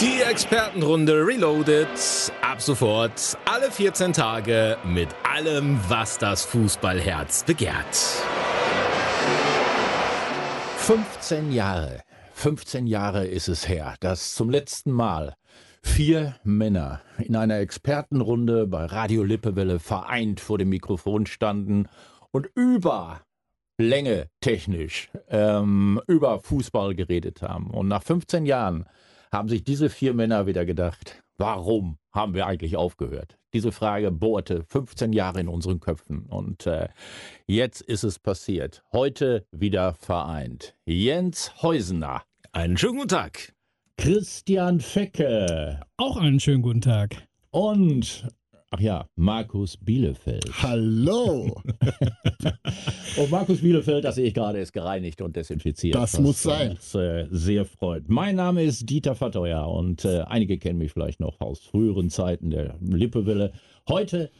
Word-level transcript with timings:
Die 0.00 0.22
Expertenrunde 0.22 1.26
Reloaded. 1.26 1.88
Ab 2.40 2.62
sofort 2.62 3.36
alle 3.46 3.68
14 3.68 4.12
Tage 4.12 4.76
mit 4.84 5.08
allem, 5.24 5.80
was 5.88 6.18
das 6.18 6.44
Fußballherz 6.44 7.42
begehrt. 7.42 7.96
15 10.76 11.50
Jahre. 11.50 12.00
15 12.34 12.86
Jahre 12.86 13.26
ist 13.26 13.48
es 13.48 13.68
her, 13.68 13.96
dass 13.98 14.36
zum 14.36 14.50
letzten 14.50 14.92
Mal 14.92 15.34
vier 15.82 16.36
Männer 16.44 17.00
in 17.18 17.34
einer 17.34 17.58
Expertenrunde 17.58 18.68
bei 18.68 18.84
Radio 18.84 19.24
Lippewelle 19.24 19.80
vereint 19.80 20.38
vor 20.38 20.58
dem 20.58 20.68
Mikrofon 20.68 21.26
standen 21.26 21.88
und 22.30 22.46
über 22.54 23.22
Länge 23.78 24.28
technisch 24.40 25.10
ähm, 25.28 26.00
über 26.06 26.38
Fußball 26.38 26.94
geredet 26.94 27.42
haben. 27.42 27.70
Und 27.70 27.88
nach 27.88 28.04
15 28.04 28.46
Jahren 28.46 28.86
haben 29.32 29.48
sich 29.48 29.64
diese 29.64 29.90
vier 29.90 30.14
Männer 30.14 30.46
wieder 30.46 30.64
gedacht, 30.64 31.22
warum 31.36 31.98
haben 32.12 32.34
wir 32.34 32.46
eigentlich 32.46 32.76
aufgehört? 32.76 33.38
Diese 33.52 33.72
Frage 33.72 34.10
bohrte 34.10 34.62
15 34.64 35.12
Jahre 35.12 35.40
in 35.40 35.48
unseren 35.48 35.80
Köpfen 35.80 36.26
und 36.26 36.66
äh, 36.66 36.88
jetzt 37.46 37.80
ist 37.80 38.04
es 38.04 38.18
passiert. 38.18 38.82
Heute 38.92 39.46
wieder 39.52 39.94
vereint. 39.94 40.74
Jens 40.84 41.62
Heusener. 41.62 42.22
Einen 42.52 42.76
schönen 42.76 42.96
guten 42.96 43.08
Tag. 43.08 43.54
Christian 43.96 44.80
Fecke. 44.80 45.80
Auch 45.96 46.16
einen 46.18 46.40
schönen 46.40 46.62
guten 46.62 46.80
Tag. 46.80 47.16
Und 47.50 48.28
Ach 48.70 48.80
ja, 48.80 49.08
Markus 49.16 49.78
Bielefeld. 49.78 50.44
Hallo! 50.62 51.56
und 53.16 53.30
Markus 53.30 53.62
Bielefeld, 53.62 54.04
das 54.04 54.16
sehe 54.16 54.26
ich 54.26 54.34
gerade, 54.34 54.58
ist 54.58 54.74
gereinigt 54.74 55.22
und 55.22 55.36
desinfiziert. 55.36 55.94
Das 55.94 56.12
was 56.14 56.20
muss 56.20 56.42
sein. 56.42 56.74
Das 56.74 56.94
äh, 56.94 57.26
sehr 57.30 57.64
freut. 57.64 58.10
Mein 58.10 58.36
Name 58.36 58.62
ist 58.62 58.90
Dieter 58.90 59.18
Vatteuer 59.18 59.66
und 59.66 60.04
äh, 60.04 60.20
einige 60.20 60.58
kennen 60.58 60.78
mich 60.78 60.92
vielleicht 60.92 61.18
noch 61.18 61.40
aus 61.40 61.60
früheren 61.60 62.10
Zeiten 62.10 62.50
der 62.50 62.76
Lippewille. 62.82 63.52
Heute 63.88 64.30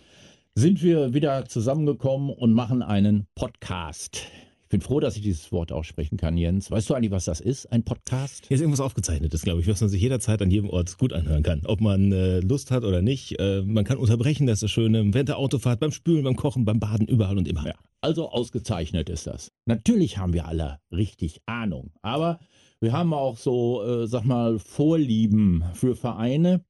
sind 0.55 0.83
wir 0.83 1.15
wieder 1.15 1.47
zusammengekommen 1.47 2.29
und 2.29 2.53
machen 2.53 2.83
einen 2.83 3.29
Podcast. 3.35 4.27
Ich 4.69 4.71
bin 4.71 4.83
froh, 4.83 5.01
dass 5.01 5.17
ich 5.17 5.23
dieses 5.23 5.51
Wort 5.51 5.73
aussprechen 5.73 6.19
kann, 6.19 6.37
Jens. 6.37 6.71
Weißt 6.71 6.91
du 6.91 6.95
eigentlich, 6.95 7.11
was 7.11 7.25
das 7.25 7.41
ist, 7.41 7.73
ein 7.73 7.85
Podcast? 7.85 8.45
Hier 8.49 8.55
ist 8.55 8.61
irgendwas 8.61 8.83
aufgezeichnetes, 8.83 9.41
glaube 9.41 9.63
ich, 9.63 9.67
was 9.67 9.81
man 9.81 9.89
sich 9.89 10.03
jederzeit 10.03 10.43
an 10.43 10.51
jedem 10.51 10.69
Ort 10.69 10.99
gut 10.99 11.15
anhören 11.15 11.43
kann. 11.43 11.63
Ob 11.65 11.81
man 11.81 12.13
äh, 12.13 12.41
Lust 12.41 12.71
hat 12.71 12.85
oder 12.85 13.01
nicht. 13.01 13.41
Äh, 13.41 13.63
man 13.63 13.87
kann 13.87 13.97
unterbrechen, 13.97 14.47
das 14.47 14.57
ist 14.57 14.65
das 14.65 14.71
Schöne. 14.71 15.15
Während 15.15 15.31
der 15.31 15.39
Autofahrt, 15.39 15.81
beim 15.81 15.91
Spülen, 15.91 16.23
beim 16.23 16.37
Kochen, 16.37 16.67
beim 16.67 16.81
Baden, 16.81 17.07
überall 17.07 17.39
und 17.39 17.49
immer. 17.49 17.67
Ja, 17.67 17.73
also 18.03 18.29
ausgezeichnet 18.29 19.09
ist 19.09 19.27
das. 19.27 19.53
Natürlich 19.65 20.19
haben 20.19 20.35
wir 20.35 20.47
alle 20.47 20.81
richtig 20.93 21.41
Ahnung. 21.47 21.93
Aber 22.03 22.39
wir 22.79 22.93
haben 22.93 23.15
auch 23.15 23.39
so, 23.39 23.83
äh, 23.83 24.07
sag 24.07 24.27
mal, 24.27 24.59
Vorlieben 24.59 25.65
für 25.73 25.97
Vereine, 25.97 26.63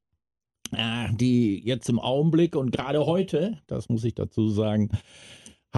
äh, 0.71 1.09
die 1.15 1.67
jetzt 1.67 1.89
im 1.89 1.99
Augenblick 1.99 2.55
und 2.55 2.71
gerade 2.71 3.07
heute, 3.07 3.59
das 3.67 3.89
muss 3.89 4.05
ich 4.05 4.15
dazu 4.15 4.51
sagen, 4.51 4.89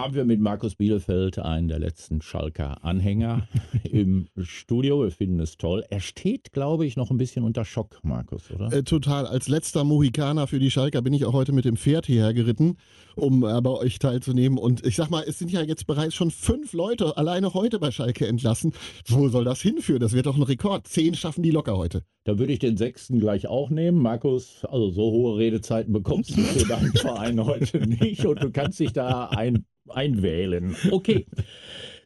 haben 0.00 0.14
wir 0.14 0.24
mit 0.24 0.40
Markus 0.40 0.76
Bielefeld 0.76 1.38
einen 1.38 1.68
der 1.68 1.78
letzten 1.78 2.22
Schalker 2.22 2.82
Anhänger 2.82 3.46
im 3.84 4.28
Studio. 4.38 5.02
Wir 5.02 5.10
finden 5.10 5.38
es 5.40 5.58
toll. 5.58 5.84
Er 5.90 6.00
steht, 6.00 6.52
glaube 6.52 6.86
ich, 6.86 6.96
noch 6.96 7.10
ein 7.10 7.18
bisschen 7.18 7.44
unter 7.44 7.66
Schock, 7.66 7.98
Markus, 8.02 8.50
oder? 8.50 8.72
Äh, 8.72 8.82
total. 8.82 9.26
Als 9.26 9.48
letzter 9.48 9.84
Mohikaner 9.84 10.46
für 10.46 10.58
die 10.58 10.70
Schalker 10.70 11.02
bin 11.02 11.12
ich 11.12 11.26
auch 11.26 11.34
heute 11.34 11.52
mit 11.52 11.66
dem 11.66 11.76
Pferd 11.76 12.06
hierher 12.06 12.32
geritten, 12.32 12.78
um 13.14 13.44
äh, 13.44 13.60
bei 13.60 13.68
euch 13.72 13.98
teilzunehmen. 13.98 14.56
Und 14.56 14.86
ich 14.86 14.96
sag 14.96 15.10
mal, 15.10 15.22
es 15.26 15.38
sind 15.38 15.50
ja 15.50 15.60
jetzt 15.60 15.86
bereits 15.86 16.14
schon 16.14 16.30
fünf 16.30 16.72
Leute 16.72 17.18
alleine 17.18 17.52
heute 17.52 17.78
bei 17.78 17.90
Schalke 17.90 18.26
entlassen. 18.26 18.72
Wo 19.06 19.28
soll 19.28 19.44
das 19.44 19.60
hinführen? 19.60 20.00
Das 20.00 20.14
wird 20.14 20.24
doch 20.24 20.36
ein 20.36 20.42
Rekord. 20.42 20.88
Zehn 20.88 21.14
schaffen 21.14 21.42
die 21.42 21.50
locker 21.50 21.76
heute. 21.76 22.04
Da 22.24 22.38
würde 22.38 22.54
ich 22.54 22.58
den 22.58 22.78
sechsten 22.78 23.20
gleich 23.20 23.48
auch 23.48 23.68
nehmen. 23.68 23.98
Markus, 23.98 24.64
also 24.64 24.88
so 24.90 25.02
hohe 25.10 25.36
Redezeiten 25.36 25.92
bekommst 25.92 26.30
du 26.30 26.40
für 26.40 26.66
deinen 26.66 26.92
Verein 26.94 27.44
heute 27.44 27.86
nicht 27.86 28.24
und 28.24 28.42
du 28.42 28.50
kannst 28.50 28.80
dich 28.80 28.94
da 28.94 29.26
ein 29.26 29.66
einwählen. 29.90 30.76
Okay. 30.90 31.26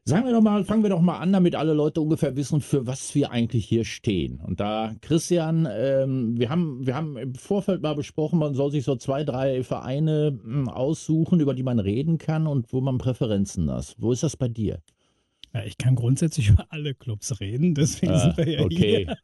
Sagen 0.06 0.26
wir 0.26 0.32
doch 0.32 0.42
mal, 0.42 0.64
fangen 0.64 0.82
wir 0.82 0.90
doch 0.90 1.00
mal 1.00 1.16
an, 1.16 1.32
damit 1.32 1.54
alle 1.54 1.72
Leute 1.72 2.02
ungefähr 2.02 2.36
wissen, 2.36 2.60
für 2.60 2.86
was 2.86 3.14
wir 3.14 3.30
eigentlich 3.30 3.64
hier 3.64 3.86
stehen. 3.86 4.38
Und 4.38 4.60
da, 4.60 4.94
Christian, 5.00 5.66
ähm, 5.70 6.38
wir, 6.38 6.50
haben, 6.50 6.86
wir 6.86 6.94
haben 6.94 7.16
im 7.16 7.34
Vorfeld 7.34 7.80
mal 7.80 7.94
besprochen, 7.94 8.38
man 8.38 8.52
soll 8.52 8.70
sich 8.70 8.84
so 8.84 8.96
zwei, 8.96 9.24
drei 9.24 9.62
Vereine 9.62 10.38
hm, 10.42 10.68
aussuchen, 10.68 11.40
über 11.40 11.54
die 11.54 11.62
man 11.62 11.78
reden 11.78 12.18
kann 12.18 12.46
und 12.46 12.70
wo 12.70 12.82
man 12.82 12.98
Präferenzen 12.98 13.64
hat. 13.64 13.96
Wo 13.98 14.12
ist 14.12 14.22
das 14.22 14.36
bei 14.36 14.48
dir? 14.48 14.82
Ja, 15.54 15.64
ich 15.64 15.78
kann 15.78 15.94
grundsätzlich 15.94 16.50
über 16.50 16.66
alle 16.68 16.94
Clubs 16.94 17.40
reden, 17.40 17.74
deswegen 17.74 18.12
ah, 18.12 18.18
sind 18.18 18.36
wir 18.36 18.48
ja 18.50 18.60
okay. 18.60 19.06
hier. 19.06 19.16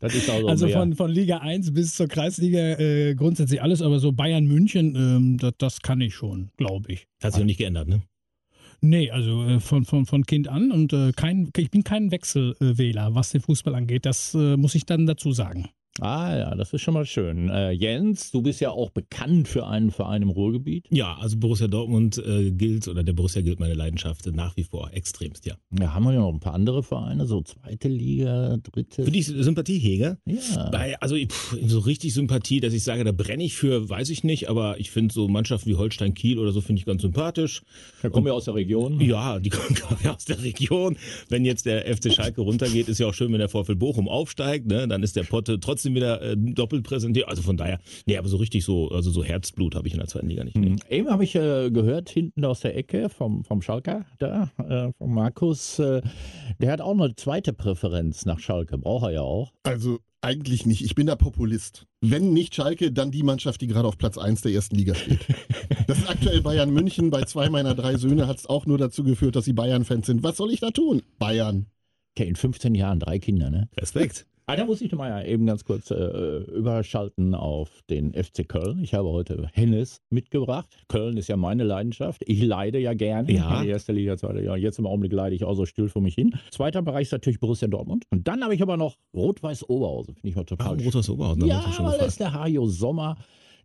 Also, 0.00 0.46
also 0.46 0.68
von, 0.68 0.94
von 0.94 1.10
Liga 1.10 1.38
1 1.38 1.72
bis 1.72 1.94
zur 1.94 2.06
Kreisliga 2.06 2.78
äh, 2.78 3.14
grundsätzlich 3.14 3.62
alles, 3.62 3.80
aber 3.80 3.98
so 3.98 4.12
Bayern 4.12 4.44
München, 4.44 4.94
ähm, 4.94 5.38
das, 5.38 5.54
das 5.56 5.80
kann 5.80 6.00
ich 6.02 6.14
schon, 6.14 6.50
glaube 6.58 6.92
ich. 6.92 7.06
Hat 7.22 7.32
sich 7.32 7.42
auch 7.42 7.46
nicht 7.46 7.58
geändert, 7.58 7.88
ne? 7.88 8.02
Nee, 8.82 9.10
also 9.10 9.44
äh, 9.44 9.58
von, 9.60 9.86
von, 9.86 10.04
von 10.04 10.26
Kind 10.26 10.48
an 10.48 10.70
und 10.70 10.92
äh, 10.92 11.12
kein, 11.12 11.50
ich 11.56 11.70
bin 11.70 11.82
kein 11.82 12.10
Wechselwähler, 12.10 13.14
was 13.14 13.30
den 13.30 13.40
Fußball 13.40 13.74
angeht. 13.74 14.04
Das 14.04 14.34
äh, 14.34 14.56
muss 14.56 14.74
ich 14.74 14.84
dann 14.84 15.06
dazu 15.06 15.32
sagen. 15.32 15.70
Ah 16.00 16.36
ja, 16.36 16.54
das 16.54 16.72
ist 16.72 16.82
schon 16.82 16.94
mal 16.94 17.06
schön. 17.06 17.48
Äh, 17.48 17.70
Jens, 17.70 18.30
du 18.30 18.42
bist 18.42 18.60
ja 18.60 18.70
auch 18.70 18.90
bekannt 18.90 19.48
für 19.48 19.66
einen 19.66 19.90
Verein 19.90 20.22
im 20.22 20.30
Ruhrgebiet. 20.30 20.86
Ja, 20.90 21.16
also 21.16 21.38
Borussia 21.38 21.68
Dortmund 21.68 22.18
äh, 22.18 22.50
gilt, 22.50 22.86
oder 22.88 23.02
der 23.02 23.14
Borussia 23.14 23.40
gilt 23.42 23.60
meine 23.60 23.74
Leidenschaft 23.74 24.26
nach 24.26 24.56
wie 24.56 24.64
vor 24.64 24.92
extremst, 24.92 25.46
ja. 25.46 25.54
Ja, 25.78 25.94
haben 25.94 26.04
wir 26.04 26.12
ja 26.12 26.20
noch 26.20 26.32
ein 26.32 26.40
paar 26.40 26.54
andere 26.54 26.82
Vereine, 26.82 27.26
so 27.26 27.42
zweite 27.42 27.88
Liga, 27.88 28.58
dritte. 28.58 29.04
Für 29.04 29.10
die 29.10 29.22
Sympathiehege? 29.22 30.18
Ja. 30.26 30.70
Bei, 30.70 31.00
also 31.00 31.16
pff, 31.16 31.56
so 31.66 31.78
richtig 31.80 32.12
Sympathie, 32.12 32.60
dass 32.60 32.74
ich 32.74 32.84
sage, 32.84 33.04
da 33.04 33.12
brenne 33.12 33.44
ich 33.44 33.54
für, 33.56 33.88
weiß 33.88 34.10
ich 34.10 34.24
nicht, 34.24 34.48
aber 34.50 34.78
ich 34.78 34.90
finde 34.90 35.14
so 35.14 35.28
Mannschaften 35.28 35.70
wie 35.70 35.76
Holstein 35.76 36.14
Kiel 36.14 36.38
oder 36.38 36.52
so 36.52 36.60
finde 36.60 36.80
ich 36.80 36.86
ganz 36.86 37.02
sympathisch. 37.02 37.62
Da 38.02 38.10
kommen 38.10 38.26
wir 38.26 38.34
aus 38.34 38.44
der 38.44 38.54
Region. 38.54 39.00
Ja, 39.00 39.38
die 39.38 39.50
kommen 39.50 39.76
ja 40.04 40.14
aus 40.14 40.24
der 40.24 40.42
Region. 40.42 40.96
Wenn 41.28 41.44
jetzt 41.44 41.66
der 41.66 41.84
FC 41.96 42.12
Schalke 42.12 42.42
runtergeht, 42.42 42.88
ist 42.88 42.98
ja 42.98 43.06
auch 43.06 43.14
schön, 43.14 43.32
wenn 43.32 43.38
der 43.38 43.48
VfL 43.48 43.76
Bochum 43.76 44.08
aufsteigt, 44.08 44.66
ne? 44.66 44.86
dann 44.88 45.02
ist 45.02 45.16
der 45.16 45.24
Potte 45.24 45.58
trotzdem 45.60 45.85
wieder 45.94 46.22
äh, 46.22 46.36
doppelt 46.36 46.84
präsentiert. 46.84 47.28
Also 47.28 47.42
von 47.42 47.56
daher, 47.56 47.78
nee, 48.06 48.16
aber 48.16 48.28
so 48.28 48.36
richtig 48.36 48.64
so, 48.64 48.88
also 48.90 49.10
so 49.10 49.24
Herzblut 49.24 49.74
habe 49.74 49.88
ich 49.88 49.94
in 49.94 50.00
der 50.00 50.08
zweiten 50.08 50.28
Liga 50.28 50.44
nicht. 50.44 50.56
Mhm. 50.56 50.78
Eben 50.88 51.10
habe 51.10 51.24
ich 51.24 51.34
äh, 51.34 51.70
gehört, 51.70 52.08
hinten 52.10 52.44
aus 52.44 52.60
der 52.60 52.76
Ecke 52.76 53.08
vom, 53.08 53.44
vom 53.44 53.62
Schalker, 53.62 54.06
da, 54.18 54.50
äh, 54.58 54.92
vom 54.98 55.14
Markus, 55.14 55.78
äh, 55.78 56.02
der 56.58 56.72
hat 56.72 56.80
auch 56.80 56.92
eine 56.92 57.14
zweite 57.14 57.52
Präferenz 57.52 58.26
nach 58.26 58.38
Schalke, 58.38 58.78
braucht 58.78 59.04
er 59.04 59.12
ja 59.12 59.20
auch. 59.22 59.52
Also 59.62 59.98
eigentlich 60.26 60.66
nicht. 60.66 60.82
Ich 60.82 60.96
bin 60.96 61.06
der 61.06 61.14
Populist. 61.14 61.86
Wenn 62.00 62.32
nicht 62.32 62.54
Schalke, 62.54 62.90
dann 62.90 63.12
die 63.12 63.22
Mannschaft, 63.22 63.60
die 63.60 63.68
gerade 63.68 63.86
auf 63.86 63.96
Platz 63.96 64.18
1 64.18 64.40
der 64.42 64.52
ersten 64.52 64.76
Liga 64.76 64.94
steht. 64.94 65.20
Das 65.86 65.98
ist 65.98 66.10
aktuell 66.10 66.40
Bayern 66.40 66.70
München. 66.70 67.10
Bei 67.10 67.22
zwei 67.22 67.48
meiner 67.48 67.76
drei 67.76 67.96
Söhne 67.96 68.26
hat 68.26 68.38
es 68.38 68.46
auch 68.46 68.66
nur 68.66 68.76
dazu 68.76 69.04
geführt, 69.04 69.36
dass 69.36 69.44
sie 69.44 69.52
Bayern-Fans 69.52 70.06
sind. 70.06 70.24
Was 70.24 70.36
soll 70.36 70.50
ich 70.50 70.58
da 70.58 70.72
tun? 70.72 71.02
Bayern. 71.20 71.66
Okay, 72.16 72.28
in 72.28 72.34
15 72.34 72.74
Jahren 72.74 72.98
drei 72.98 73.20
Kinder, 73.20 73.50
ne? 73.50 73.68
Respekt. 73.76 74.26
Ah, 74.48 74.54
da 74.54 74.64
muss 74.64 74.80
ich 74.80 74.92
mal 74.92 75.08
ja 75.08 75.28
eben 75.28 75.44
ganz 75.44 75.64
kurz 75.64 75.90
äh, 75.90 75.96
überschalten 75.96 77.34
auf 77.34 77.82
den 77.90 78.12
FC 78.12 78.48
Köln. 78.48 78.78
Ich 78.80 78.94
habe 78.94 79.08
heute 79.08 79.48
Hennes 79.52 80.02
mitgebracht. 80.08 80.68
Köln 80.86 81.16
ist 81.16 81.26
ja 81.26 81.36
meine 81.36 81.64
Leidenschaft. 81.64 82.22
Ich 82.28 82.40
leide 82.44 82.78
ja 82.78 82.94
gerne. 82.94 83.32
Ja. 83.32 83.64
Die 83.64 83.68
erste 83.68 83.92
Liga, 83.92 84.16
zweite 84.16 84.38
Liga. 84.38 84.54
Jetzt 84.54 84.78
im 84.78 84.86
Augenblick 84.86 85.12
leide 85.12 85.34
ich 85.34 85.42
auch 85.42 85.54
so 85.54 85.66
still 85.66 85.88
vor 85.88 86.00
mich 86.00 86.14
hin. 86.14 86.38
Zweiter 86.52 86.80
Bereich 86.82 87.08
ist 87.08 87.12
natürlich 87.12 87.40
Borussia 87.40 87.66
Dortmund. 87.66 88.04
Und 88.10 88.28
dann 88.28 88.44
habe 88.44 88.54
ich 88.54 88.62
aber 88.62 88.76
noch 88.76 88.94
Rot-Weiß 89.16 89.68
Oberhausen. 89.68 90.14
Finde 90.14 90.28
ich 90.28 90.36
mal 90.36 90.44
total. 90.44 90.78
Ah, 90.78 90.80
Rot-Weiß 90.80 91.10
Oberhausen. 91.10 91.44
Ja, 91.44 91.64
weil 91.80 92.06
ist 92.06 92.20
der 92.20 92.32
Hajo 92.32 92.66
Sommer 92.66 93.16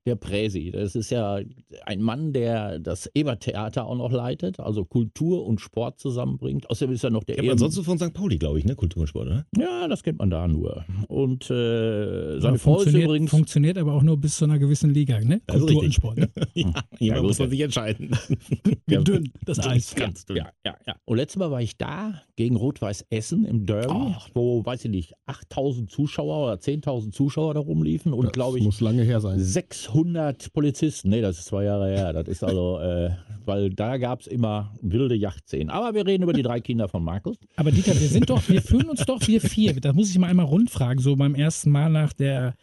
der 0.06 0.16
Präsi. 0.16 0.72
Das 0.72 0.96
ist 0.96 1.12
ja 1.12 1.40
ein 1.86 2.02
Mann, 2.02 2.34
der 2.34 2.80
das 2.80 3.10
Ebert-Theater 3.14 3.86
auch 3.86 3.96
noch 3.96 4.12
leitet, 4.12 4.60
also 4.60 4.84
Kultur 4.84 5.46
und 5.46 5.62
Sport 5.62 6.00
zusammenbringt. 6.00 6.70
Außerdem 6.70 6.96
ist 6.96 7.04
er 7.04 7.12
noch 7.12 7.24
der 7.24 7.36
Kennt 7.36 7.48
man 7.48 7.58
sonst 7.58 7.80
von 7.86 8.00
St. 8.00 8.14
Pauli, 8.14 8.38
glaube 8.38 8.58
ich, 8.58 8.66
ne? 8.66 8.76
Kultur 8.76 9.02
und 9.02 9.08
Sport, 9.08 9.28
oder? 9.28 9.46
Ja, 9.56 9.88
das 9.88 10.02
kennt 10.02 10.18
man 10.18 10.32
da 10.32 10.48
nur. 10.48 10.86
Und 11.08 11.52
äh, 11.52 12.40
seine 12.40 12.56
ja, 12.56 12.58
Frau 12.58 12.82
ist 12.82 12.94
übrigens... 12.94 13.30
Funktioniert 13.30 13.78
aber 13.78 13.94
auch 13.94 14.02
nur 14.02 14.18
bis 14.18 14.38
zu 14.38 14.46
einer 14.46 14.58
gewissen 14.58 14.92
Liga, 14.92 15.20
ne? 15.20 15.42
Kultur 15.48 15.84
und 15.84 15.94
Sport. 15.94 16.18
Ne? 16.18 16.30
ja, 16.56 16.74
ja 17.00 17.22
muss 17.22 17.38
man 17.38 17.50
sich 17.52 17.62
entscheiden. 17.62 18.18
Wie 18.88 18.98
dünn, 18.98 19.32
das 19.46 19.60
Eis. 19.60 19.94
Ganz 19.94 20.26
dünn. 20.26 20.38
Ja, 20.38 20.50
ja, 20.66 20.76
ja. 20.88 20.96
Und 21.06 21.18
letztes 21.18 21.38
Mal 21.38 21.52
war 21.52 21.62
ich 21.62 21.78
da 21.78 22.22
gegen 22.36 22.56
Rot-Weiß 22.56 23.06
Essen 23.12 23.46
im 23.46 23.68
Derby, 23.68 23.94
oh. 23.94 24.16
wo, 24.34 24.66
weiß 24.66 24.86
ich 24.86 24.92
nicht, 24.92 25.14
8000 25.28 25.92
Zuschauer 25.92 26.46
oder 26.46 26.56
10.000 26.56 27.12
Zuschauer 27.12 27.54
da 27.54 27.60
rumliefen 27.60 28.14
und, 28.14 28.34
glaube 28.34 28.58
ich... 28.58 28.64
muss 28.64 28.82
lange 28.82 29.04
her 29.04 29.22
sein. 29.22 29.40
600 29.40 29.91
600 29.94 30.54
Polizisten. 30.54 31.10
Nee, 31.10 31.22
das 31.22 31.40
ist 31.40 31.46
zwei 31.46 31.66
Jahre 31.66 31.90
her. 31.90 32.14
Das 32.14 32.28
ist 32.28 32.44
also, 32.44 32.80
äh, 32.80 33.12
weil 33.46 33.70
da 33.70 33.98
gab 33.98 34.22
es 34.22 34.28
immer 34.28 34.74
wilde 34.82 35.16
Yachtszenen. 35.16 35.70
Aber 35.70 35.94
wir 35.94 36.06
reden 36.06 36.24
über 36.24 36.34
die 36.34 36.44
drei 36.44 36.62
Kinder 36.62 36.88
von 36.88 37.04
Markus. 37.04 37.38
Aber 37.56 37.72
Dieter, 37.72 38.00
wir 38.00 38.08
sind 38.08 38.30
doch, 38.30 38.48
wir 38.48 38.62
fühlen 38.62 38.90
uns 38.90 39.06
doch, 39.06 39.28
wir 39.28 39.42
vier. 39.42 39.80
Da 39.80 39.94
muss 39.94 40.10
ich 40.10 40.18
mal 40.18 40.28
einmal 40.28 40.46
rundfragen, 40.46 41.02
so 41.02 41.16
beim 41.16 41.36
ersten 41.36 41.72
Mal 41.72 41.90
nach 41.90 42.14
der 42.14 42.56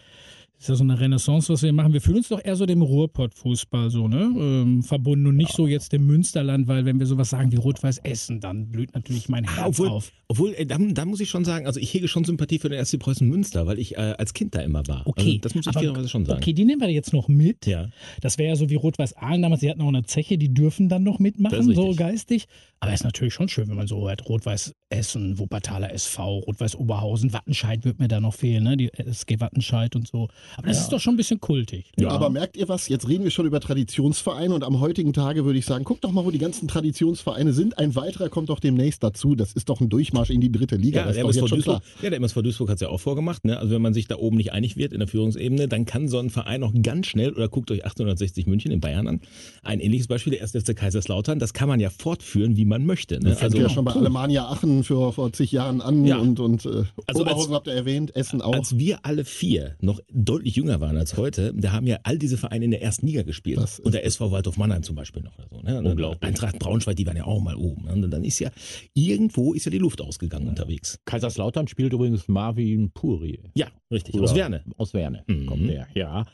ist 0.58 0.68
ja 0.68 0.74
so 0.74 0.82
eine 0.82 0.98
Renaissance, 0.98 1.52
was 1.52 1.62
wir 1.62 1.72
machen. 1.72 1.92
Wir 1.92 2.00
fühlen 2.00 2.18
uns 2.18 2.28
doch 2.28 2.44
eher 2.44 2.56
so 2.56 2.66
dem 2.66 2.82
Ruhrpott-Fußball 2.82 3.90
so, 3.90 4.08
ne? 4.08 4.22
Ähm, 4.36 4.82
verbunden 4.82 5.28
und 5.28 5.36
nicht 5.36 5.50
ja. 5.50 5.56
so 5.56 5.66
jetzt 5.68 5.92
dem 5.92 6.06
Münsterland, 6.06 6.66
weil 6.66 6.84
wenn 6.84 6.98
wir 6.98 7.06
sowas 7.06 7.30
sagen 7.30 7.52
wie 7.52 7.56
Rot-Weiß 7.56 7.98
Essen, 7.98 8.40
dann 8.40 8.70
blüht 8.70 8.92
natürlich 8.92 9.28
mein 9.28 9.44
Herz 9.44 9.68
obwohl, 9.68 9.88
auf. 9.88 10.10
Obwohl, 10.26 10.54
äh, 10.54 10.66
da, 10.66 10.76
da, 10.78 11.04
muss 11.04 11.20
ich 11.20 11.30
schon 11.30 11.44
sagen, 11.44 11.66
also 11.66 11.78
ich 11.78 11.94
hege 11.94 12.08
schon 12.08 12.24
Sympathie 12.24 12.58
für 12.58 12.68
den 12.68 12.84
SC 12.84 12.98
Preußen 12.98 13.28
Münster, 13.28 13.66
weil 13.66 13.78
ich 13.78 13.96
äh, 13.96 14.14
als 14.18 14.34
Kind 14.34 14.56
da 14.56 14.60
immer 14.60 14.84
war. 14.88 15.06
Okay. 15.06 15.22
Also 15.22 15.38
das 15.38 15.54
muss 15.54 15.66
ich 15.68 15.72
fairerweise 15.72 16.08
schon 16.08 16.26
sagen. 16.26 16.40
Okay, 16.40 16.52
die 16.52 16.64
nehmen 16.64 16.80
wir 16.80 16.90
jetzt 16.90 17.12
noch 17.12 17.28
mit. 17.28 17.66
Ja. 17.66 17.88
Das 18.20 18.36
wäre 18.36 18.48
ja 18.48 18.56
so 18.56 18.68
wie 18.68 18.74
Rot-Weiß 18.74 19.16
Aalen 19.16 19.42
damals, 19.42 19.60
die 19.60 19.70
hatten 19.70 19.80
auch 19.80 19.88
eine 19.88 20.02
Zeche, 20.02 20.38
die 20.38 20.52
dürfen 20.52 20.88
dann 20.88 21.04
noch 21.04 21.20
mitmachen, 21.20 21.72
so 21.72 21.94
geistig. 21.94 22.46
Aber 22.80 22.92
es 22.92 23.00
ist 23.00 23.04
natürlich 23.04 23.34
schon 23.34 23.48
schön, 23.48 23.68
wenn 23.68 23.76
man 23.76 23.86
so 23.86 24.08
hört, 24.08 24.28
Rot-Weiß 24.28 24.74
Essen, 24.90 25.38
Wuppertaler 25.38 25.92
SV, 25.92 26.38
Rot-Weiß 26.38 26.76
Oberhausen, 26.76 27.32
Wattenscheid 27.32 27.84
wird 27.84 27.98
mir 27.98 28.08
da 28.08 28.20
noch 28.20 28.34
fehlen, 28.34 28.64
ne? 28.64 28.76
Die 28.76 28.92
SG 28.92 29.40
Wattenscheid 29.40 29.94
und 29.94 30.08
so. 30.08 30.28
Aber 30.56 30.68
das 30.68 30.78
ja. 30.78 30.82
ist 30.84 30.92
doch 30.92 31.00
schon 31.00 31.14
ein 31.14 31.16
bisschen 31.16 31.40
kultig. 31.40 31.86
Ja. 31.98 32.10
Aber 32.10 32.30
merkt 32.30 32.56
ihr 32.56 32.68
was? 32.68 32.88
Jetzt 32.88 33.08
reden 33.08 33.24
wir 33.24 33.30
schon 33.30 33.46
über 33.46 33.60
Traditionsvereine 33.60 34.54
und 34.54 34.64
am 34.64 34.80
heutigen 34.80 35.12
Tage 35.12 35.44
würde 35.44 35.58
ich 35.58 35.66
sagen, 35.66 35.84
guckt 35.84 36.04
doch 36.04 36.12
mal, 36.12 36.24
wo 36.24 36.30
die 36.30 36.38
ganzen 36.38 36.68
Traditionsvereine 36.68 37.52
sind. 37.52 37.78
Ein 37.78 37.94
weiterer 37.94 38.28
kommt 38.28 38.48
doch 38.48 38.60
demnächst 38.60 39.02
dazu. 39.02 39.34
Das 39.34 39.52
ist 39.52 39.68
doch 39.68 39.80
ein 39.80 39.88
Durchmarsch 39.88 40.30
in 40.30 40.40
die 40.40 40.52
dritte 40.52 40.76
Liga. 40.76 41.00
Ja, 41.00 41.06
das 41.06 41.16
der, 41.16 41.28
ist 41.28 41.40
doch 41.40 41.48
Duisburg, 41.48 41.82
ja, 42.02 42.10
der 42.10 42.18
MSV 42.18 42.42
Duisburg 42.42 42.70
hat 42.70 42.76
es 42.76 42.80
ja 42.80 42.88
auch 42.88 43.00
vorgemacht. 43.00 43.44
Ne? 43.44 43.58
Also 43.58 43.74
wenn 43.74 43.82
man 43.82 43.94
sich 43.94 44.08
da 44.08 44.16
oben 44.16 44.36
nicht 44.36 44.52
einig 44.52 44.76
wird 44.76 44.92
in 44.92 44.98
der 44.98 45.08
Führungsebene, 45.08 45.68
dann 45.68 45.84
kann 45.84 46.08
so 46.08 46.18
ein 46.18 46.30
Verein 46.30 46.62
auch 46.62 46.72
ganz 46.82 47.06
schnell, 47.06 47.32
oder 47.32 47.48
guckt 47.48 47.70
euch 47.70 47.84
1860 47.84 48.46
München 48.46 48.70
in 48.70 48.80
Bayern 48.80 49.06
an, 49.06 49.20
ein 49.62 49.80
ähnliches 49.80 50.06
Beispiel, 50.06 50.32
der 50.32 50.42
1. 50.42 50.52
FC 50.52 50.74
Kaiserslautern, 50.74 51.38
das 51.38 51.52
kann 51.52 51.68
man 51.68 51.80
ja 51.80 51.90
fortführen, 51.90 52.56
wie 52.56 52.64
man 52.64 52.86
möchte. 52.86 53.20
Ne? 53.20 53.30
Das 53.30 53.42
also 53.42 53.58
ja 53.58 53.68
schon 53.68 53.84
bei 53.84 53.92
Alemannia 53.92 54.46
Aachen 54.46 54.84
für 54.84 55.12
vor 55.12 55.32
zig 55.32 55.52
Jahren 55.52 55.80
an 55.80 56.04
ja. 56.04 56.18
und, 56.18 56.40
und 56.40 56.64
äh, 56.64 56.84
also 57.06 57.22
Oberhausen 57.22 57.54
habt 57.54 57.66
ihr 57.66 57.74
erwähnt, 57.74 58.14
Essen 58.16 58.42
auch. 58.42 58.54
Als 58.54 58.78
wir 58.78 59.00
alle 59.04 59.24
vier 59.24 59.76
noch 59.80 60.00
deutlich 60.12 60.37
jünger 60.42 60.80
waren 60.80 60.96
als 60.96 61.16
heute, 61.16 61.52
da 61.54 61.72
haben 61.72 61.86
ja 61.86 61.98
all 62.02 62.18
diese 62.18 62.36
Vereine 62.36 62.64
in 62.64 62.70
der 62.70 62.82
ersten 62.82 63.06
Liga 63.06 63.22
gespielt. 63.22 63.58
und 63.82 63.94
der 63.94 64.04
SV 64.04 64.30
Waldhof 64.30 64.56
Mannheim 64.56 64.82
zum 64.82 64.96
Beispiel 64.96 65.22
noch. 65.22 65.36
So, 65.50 65.60
ne? 65.60 65.82
Unglaublich. 65.82 66.22
Eintracht 66.22 66.58
Braunschweig, 66.58 66.96
die 66.96 67.06
waren 67.06 67.16
ja 67.16 67.24
auch 67.24 67.40
mal 67.40 67.56
oben. 67.56 67.84
Ne? 67.84 67.92
Und 67.92 68.10
dann 68.10 68.24
ist 68.24 68.38
ja, 68.38 68.50
irgendwo 68.94 69.54
ist 69.54 69.64
ja 69.64 69.70
die 69.70 69.78
Luft 69.78 70.00
ausgegangen 70.00 70.44
ja. 70.44 70.50
unterwegs. 70.50 70.98
Kaiserslautern 71.04 71.68
spielt 71.68 71.92
übrigens 71.92 72.28
Marvin 72.28 72.90
Puri. 72.90 73.40
Ja, 73.54 73.68
richtig. 73.90 74.14
Oder 74.14 74.24
aus 74.24 74.34
Werne. 74.34 74.64
Aus 74.76 74.94
Werne 74.94 75.24
mhm. 75.26 75.46
kommt 75.46 75.68
der, 75.68 75.88
ja. 75.94 76.24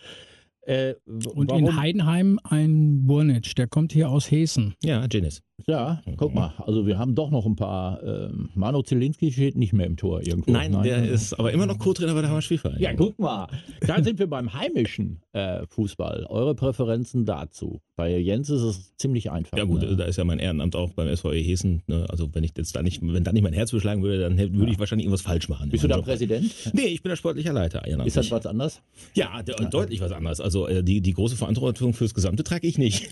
Äh, 0.67 0.95
und 1.07 1.51
warum? 1.51 1.67
in 1.67 1.77
Heidenheim 1.77 2.41
ein 2.43 3.07
Burnitsch, 3.07 3.55
der 3.57 3.67
kommt 3.67 3.93
hier 3.93 4.09
aus 4.09 4.31
Hessen. 4.31 4.75
Ja, 4.83 5.07
Janis. 5.11 5.43
Ja, 5.67 6.03
guck 6.17 6.35
mal. 6.35 6.53
Also 6.59 6.87
wir 6.87 6.99
haben 6.99 7.15
doch 7.15 7.31
noch 7.31 7.47
ein 7.47 7.57
paar. 7.57 8.03
Äh, 8.03 8.29
Mano 8.55 8.83
Zielinski 8.83 9.33
steht 9.33 9.57
nicht 9.57 9.73
mehr 9.73 9.87
im 9.87 9.97
Tor 9.97 10.21
irgendwo. 10.21 10.51
Nein, 10.51 10.73
Nein. 10.73 10.83
der 10.83 11.09
ist 11.09 11.39
aber 11.39 11.53
immer 11.53 11.67
noch 11.67 11.79
Co-Trainer 11.79 12.13
bei 12.15 12.23
der 12.23 12.31
Hammer-Spielverein. 12.31 12.81
Ja, 12.81 12.93
guck 12.95 13.19
mal. 13.19 13.49
Da 13.81 14.03
sind 14.03 14.19
wir 14.19 14.27
beim 14.27 14.53
heimischen 14.53 15.21
äh, 15.33 15.65
Fußball. 15.69 16.27
Eure 16.29 16.55
Präferenzen 16.55 17.25
dazu? 17.25 17.81
Bei 17.97 18.19
Jens 18.19 18.51
ist 18.51 18.63
es 18.63 18.97
ziemlich 18.97 19.31
einfach. 19.31 19.57
Ja 19.57 19.65
gut, 19.65 19.83
ne? 19.83 19.95
da 19.95 20.05
ist 20.05 20.17
ja 20.17 20.25
mein 20.25 20.41
Ehrenamt 20.41 20.75
auch 20.75 20.95
beim 20.95 21.15
SVE 21.15 21.37
Hessen. 21.37 21.83
Ne? 21.87 22.05
Also 22.09 22.29
wenn 22.35 22.43
ich 22.43 22.53
jetzt 22.57 22.75
da 22.75 22.83
nicht, 22.83 23.01
wenn 23.03 23.23
da 23.23 23.33
nicht 23.33 23.43
mein 23.43 23.53
Herz 23.53 23.71
beschlagen 23.71 24.03
würde, 24.03 24.19
dann 24.19 24.37
würde 24.37 24.67
ja. 24.67 24.73
ich 24.73 24.79
wahrscheinlich 24.81 25.07
irgendwas 25.07 25.23
falsch 25.23 25.49
machen. 25.49 25.71
Bist 25.71 25.85
du 25.85 25.89
da 25.89 25.97
Job. 25.97 26.05
Präsident? 26.05 26.53
Nee, 26.73 26.87
ich 26.87 27.03
bin 27.03 27.11
der 27.11 27.17
sportlicher 27.17 27.53
Leiter. 27.53 27.87
Ist 28.05 28.17
das 28.17 28.31
was 28.33 28.47
anderes? 28.47 28.83
Ja, 29.15 29.43
de 29.45 29.55
ja, 29.57 29.69
deutlich 29.69 30.01
was 30.01 30.11
anderes. 30.11 30.41
Also 30.41 30.67
äh, 30.67 30.83
die, 30.83 31.01
die 31.01 31.13
große 31.13 31.37
Verantwortung 31.37 31.95
fürs 31.95 32.15
Gesamte 32.15 32.43
trage 32.43 32.67
ich 32.67 32.79
nicht. 32.79 33.11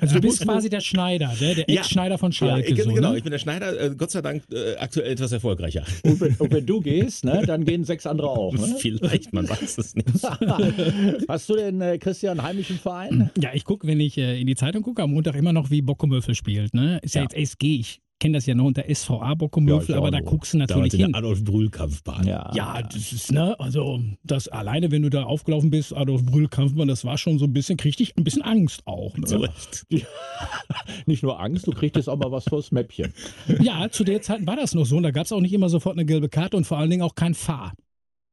also 0.00 0.14
du 0.14 0.20
bist 0.22 0.40
quasi 0.42 0.70
der 0.70 0.77
Schneider, 0.80 1.32
der, 1.40 1.54
der 1.54 1.68
Ex-Schneider 1.68 2.18
von 2.18 2.32
Schalke. 2.32 2.74
Ja, 2.74 2.84
so, 2.84 2.92
genau, 2.92 3.12
ne? 3.12 3.18
ich 3.18 3.22
bin 3.22 3.32
der 3.32 3.38
Schneider, 3.38 3.80
äh, 3.80 3.94
Gott 3.96 4.10
sei 4.10 4.22
Dank 4.22 4.42
äh, 4.52 4.76
aktuell 4.76 5.12
etwas 5.12 5.32
erfolgreicher. 5.32 5.84
Und 6.04 6.20
wenn, 6.20 6.34
und 6.36 6.52
wenn, 6.52 6.66
du 6.66 6.80
gehst, 6.80 7.24
ne, 7.24 7.42
dann 7.46 7.64
gehen 7.64 7.84
sechs 7.84 8.06
andere 8.06 8.28
auch. 8.30 8.52
Ne? 8.52 8.76
Vielleicht, 8.78 9.32
man 9.32 9.48
weiß 9.48 9.78
es 9.78 9.94
nicht. 9.94 10.08
Hast 11.28 11.48
du 11.48 11.56
denn, 11.56 11.80
äh, 11.80 11.98
Christian, 11.98 12.42
heimischen 12.42 12.78
Verein? 12.78 13.30
Ja, 13.38 13.50
ich 13.54 13.64
gucke, 13.64 13.86
wenn 13.86 14.00
ich 14.00 14.18
äh, 14.18 14.40
in 14.40 14.46
die 14.46 14.56
Zeitung 14.56 14.82
gucke, 14.82 15.02
am 15.02 15.12
Montag 15.12 15.34
immer 15.34 15.52
noch, 15.52 15.70
wie 15.70 15.82
Bockomöffel 15.82 16.34
spielt. 16.34 16.74
Ne? 16.74 16.98
Ist 17.02 17.14
ja, 17.14 17.22
ja 17.22 17.28
jetzt 17.30 17.36
SG. 17.36 17.76
Ich 17.80 18.00
kenne 18.18 18.38
das 18.38 18.46
ja 18.46 18.54
noch 18.54 18.64
unter 18.64 18.84
SVA 18.92 19.34
Bockumöfel, 19.34 19.94
ja, 19.94 19.98
aber 19.98 20.10
da 20.10 20.20
guckst 20.20 20.54
du 20.54 20.58
natürlich 20.58 20.92
hin. 20.92 21.14
Adolf 21.14 21.44
Brühl 21.44 21.70
Kampfbahn. 21.70 22.26
Ja. 22.26 22.50
ja, 22.54 22.82
das 22.82 23.12
ist, 23.12 23.32
ne, 23.32 23.58
also 23.60 24.00
das 24.24 24.48
alleine, 24.48 24.90
wenn 24.90 25.02
du 25.02 25.10
da 25.10 25.24
aufgelaufen 25.24 25.70
bist, 25.70 25.94
Adolf 25.94 26.24
Brühl 26.24 26.48
Kampfbahn, 26.48 26.88
das 26.88 27.04
war 27.04 27.18
schon 27.18 27.38
so 27.38 27.44
ein 27.44 27.52
bisschen, 27.52 27.76
kriegte 27.76 28.02
ich 28.02 28.16
ein 28.16 28.24
bisschen 28.24 28.42
Angst 28.42 28.82
auch. 28.86 29.16
Ne? 29.16 29.26
So 29.26 29.46
nicht 31.06 31.22
nur 31.22 31.40
Angst, 31.40 31.66
du 31.66 31.72
kriegtest 31.72 32.08
auch 32.08 32.18
mal 32.18 32.32
was 32.32 32.44
fürs 32.44 32.72
Mäppchen. 32.72 33.12
Ja, 33.60 33.88
zu 33.90 34.04
der 34.04 34.22
Zeit 34.22 34.46
war 34.46 34.56
das 34.56 34.74
noch 34.74 34.86
so 34.86 34.96
und 34.96 35.02
da 35.02 35.10
gab 35.10 35.24
es 35.24 35.32
auch 35.32 35.40
nicht 35.40 35.52
immer 35.52 35.68
sofort 35.68 35.96
eine 35.96 36.04
gelbe 36.04 36.28
Karte 36.28 36.56
und 36.56 36.64
vor 36.64 36.78
allen 36.78 36.90
Dingen 36.90 37.02
auch 37.02 37.14
kein 37.14 37.34
Fahr. 37.34 37.72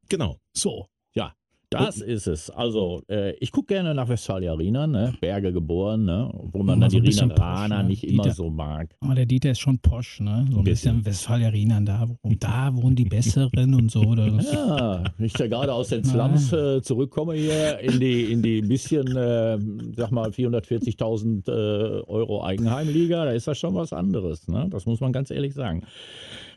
Genau. 0.09 0.37
So. 0.53 0.87
Das 1.83 2.01
ist 2.01 2.27
es. 2.27 2.49
Also, 2.49 3.01
äh, 3.09 3.33
ich 3.35 3.51
gucke 3.51 3.73
gerne 3.73 3.93
nach 3.93 4.07
Westfalia 4.07 4.51
Arena, 4.51 4.87
ne? 4.87 5.13
Berge 5.19 5.51
geboren, 5.51 6.05
ne? 6.05 6.29
obwohl 6.33 6.63
man 6.63 6.79
dann 6.79 6.89
so 6.89 6.99
die 6.99 7.09
Riener 7.09 7.83
nicht 7.83 8.03
Dieter. 8.03 8.13
immer 8.13 8.31
so 8.31 8.49
mag. 8.49 8.95
Aber 9.01 9.15
der 9.15 9.25
Dieter 9.25 9.51
ist 9.51 9.59
schon 9.59 9.79
posch, 9.79 10.19
ne? 10.19 10.45
So 10.51 10.59
ein 10.59 10.63
bisschen, 10.63 10.97
bisschen 10.97 11.05
Westfalia 11.05 11.47
Arena, 11.47 11.81
da, 11.81 12.07
da 12.39 12.75
wohnen 12.75 12.95
die 12.95 13.05
Besseren 13.05 13.73
und 13.73 13.91
so. 13.91 14.01
Oder? 14.01 14.27
Ja, 14.27 15.03
ich 15.17 15.33
da 15.33 15.47
gerade 15.47 15.73
aus 15.73 15.89
den 15.89 16.03
Slums 16.03 16.51
äh, 16.53 16.81
zurückkomme 16.81 17.33
hier 17.35 17.79
in 17.79 17.99
die, 17.99 18.31
in 18.31 18.41
die 18.41 18.61
bisschen, 18.61 19.07
äh, 19.15 19.57
sag 19.95 20.11
mal, 20.11 20.29
440.000 20.29 21.47
äh, 21.47 22.01
Euro 22.07 22.43
Eigenheimliga, 22.43 23.25
da 23.25 23.31
ist 23.31 23.47
das 23.47 23.57
schon 23.57 23.75
was 23.75 23.93
anderes, 23.93 24.47
ne? 24.47 24.67
Das 24.69 24.85
muss 24.85 24.99
man 24.99 25.11
ganz 25.11 25.31
ehrlich 25.31 25.53
sagen. 25.53 25.83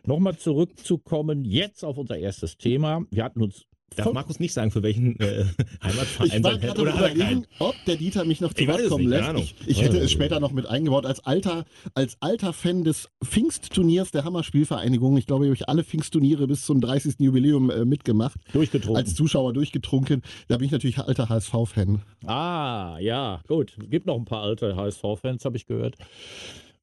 Nochmal 0.05 0.37
zurückzukommen 0.37 1.45
jetzt 1.45 1.85
auf 1.85 1.99
unser 1.99 2.17
erstes 2.17 2.57
Thema. 2.57 3.03
Wir 3.11 3.25
hatten 3.25 3.43
uns 3.43 3.67
Darf 3.97 4.13
Markus 4.13 4.39
nicht 4.39 4.53
sagen, 4.53 4.71
für 4.71 4.83
welchen 4.83 5.19
äh, 5.19 5.45
Heimatverein 5.83 6.39
ich 6.39 6.45
war 6.45 6.59
gerade 6.59 6.83
überlegen, 6.83 7.47
ob 7.59 7.75
der 7.87 7.97
Dieter 7.97 8.25
mich 8.25 8.41
noch 8.41 8.53
zu 8.55 8.67
Wort 8.67 8.89
kommen 8.89 9.09
lässt. 9.09 9.35
Ich, 9.37 9.55
ich, 9.67 9.83
hätte 9.83 9.99
es 9.99 10.11
später 10.11 10.41
noch 10.41 10.53
mit 10.53 10.67
eingebaut. 10.67 11.07
Als 11.07 11.25
alter, 11.27 11.65
als 11.95 12.17
alter 12.21 12.53
Fan 12.53 12.85
des 12.85 13.09
Pfingstturniers 13.25 14.11
der 14.11 14.25
Hammerspielvereinigung, 14.25 15.17
ich 15.17 15.27
glaube, 15.27 15.49
ich 15.49 15.61
habe 15.61 15.69
alle 15.69 15.85
Pfingstturniere 15.85 16.47
bis 16.47 16.65
zum 16.65 16.81
30. 16.81 17.17
Jubiläum 17.19 17.71
äh, 17.71 17.85
mitgemacht. 17.85 18.39
Durchgetrunken. 18.53 18.97
Als 18.97 19.15
Zuschauer 19.15 19.53
durchgetrunken. 19.53 20.23
Da 20.49 20.57
bin 20.59 20.67
ich 20.67 20.73
natürlich 20.73 20.99
alter 20.99 21.29
HSV-Fan. 21.29 22.03
Ah, 22.27 22.99
ja, 23.01 23.41
gut. 23.49 23.77
Gibt 23.91 24.07
noch 24.07 24.17
ein 24.17 24.25
paar 24.25 24.43
alte 24.43 24.77
HSV-Fans, 24.77 25.45
habe 25.45 25.57
ich 25.57 25.67
gehört. 25.67 25.97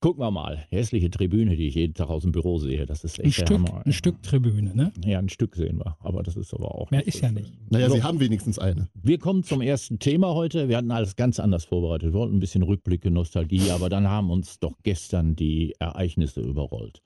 Gucken 0.05 0.21
wir 0.21 0.29
mal. 0.29 0.67
Hässliche 0.69 1.09
Tribüne, 1.09 1.55
die 1.55 1.65
ich 1.65 1.73
jeden 1.73 1.95
Tag 1.95 2.09
aus 2.09 2.21
dem 2.21 2.31
Büro 2.31 2.59
sehe. 2.59 2.85
Das 2.85 3.03
ist 3.03 3.17
echt 3.17 3.25
ein 3.25 3.31
Stück, 3.31 3.57
Hammer. 3.57 3.81
Ein 3.87 3.91
Stück 3.91 4.21
Tribüne, 4.21 4.75
ne? 4.75 4.91
Ja, 5.03 5.17
ein 5.17 5.29
Stück 5.29 5.55
sehen 5.55 5.79
wir. 5.79 5.97
Aber 5.99 6.21
das 6.21 6.35
ist 6.35 6.53
aber 6.53 6.75
auch. 6.75 6.91
Mehr 6.91 7.07
ist 7.07 7.21
ja 7.21 7.31
nicht. 7.31 7.51
Naja, 7.71 7.89
so. 7.89 7.95
Sie 7.95 8.03
haben 8.03 8.19
wenigstens 8.19 8.59
eine. 8.59 8.87
Wir 9.01 9.17
kommen 9.17 9.41
zum 9.41 9.61
ersten 9.61 9.97
Thema 9.97 10.35
heute. 10.35 10.69
Wir 10.69 10.77
hatten 10.77 10.91
alles 10.91 11.15
ganz 11.15 11.39
anders 11.39 11.65
vorbereitet. 11.65 12.13
Wir 12.13 12.19
wollten 12.19 12.35
ein 12.35 12.39
bisschen 12.39 12.61
Rückblicke, 12.61 13.09
Nostalgie, 13.09 13.71
aber 13.71 13.89
dann 13.89 14.07
haben 14.07 14.29
uns 14.29 14.59
doch 14.59 14.73
gestern 14.83 15.35
die 15.35 15.73
Ereignisse 15.79 16.41
überrollt. 16.41 17.01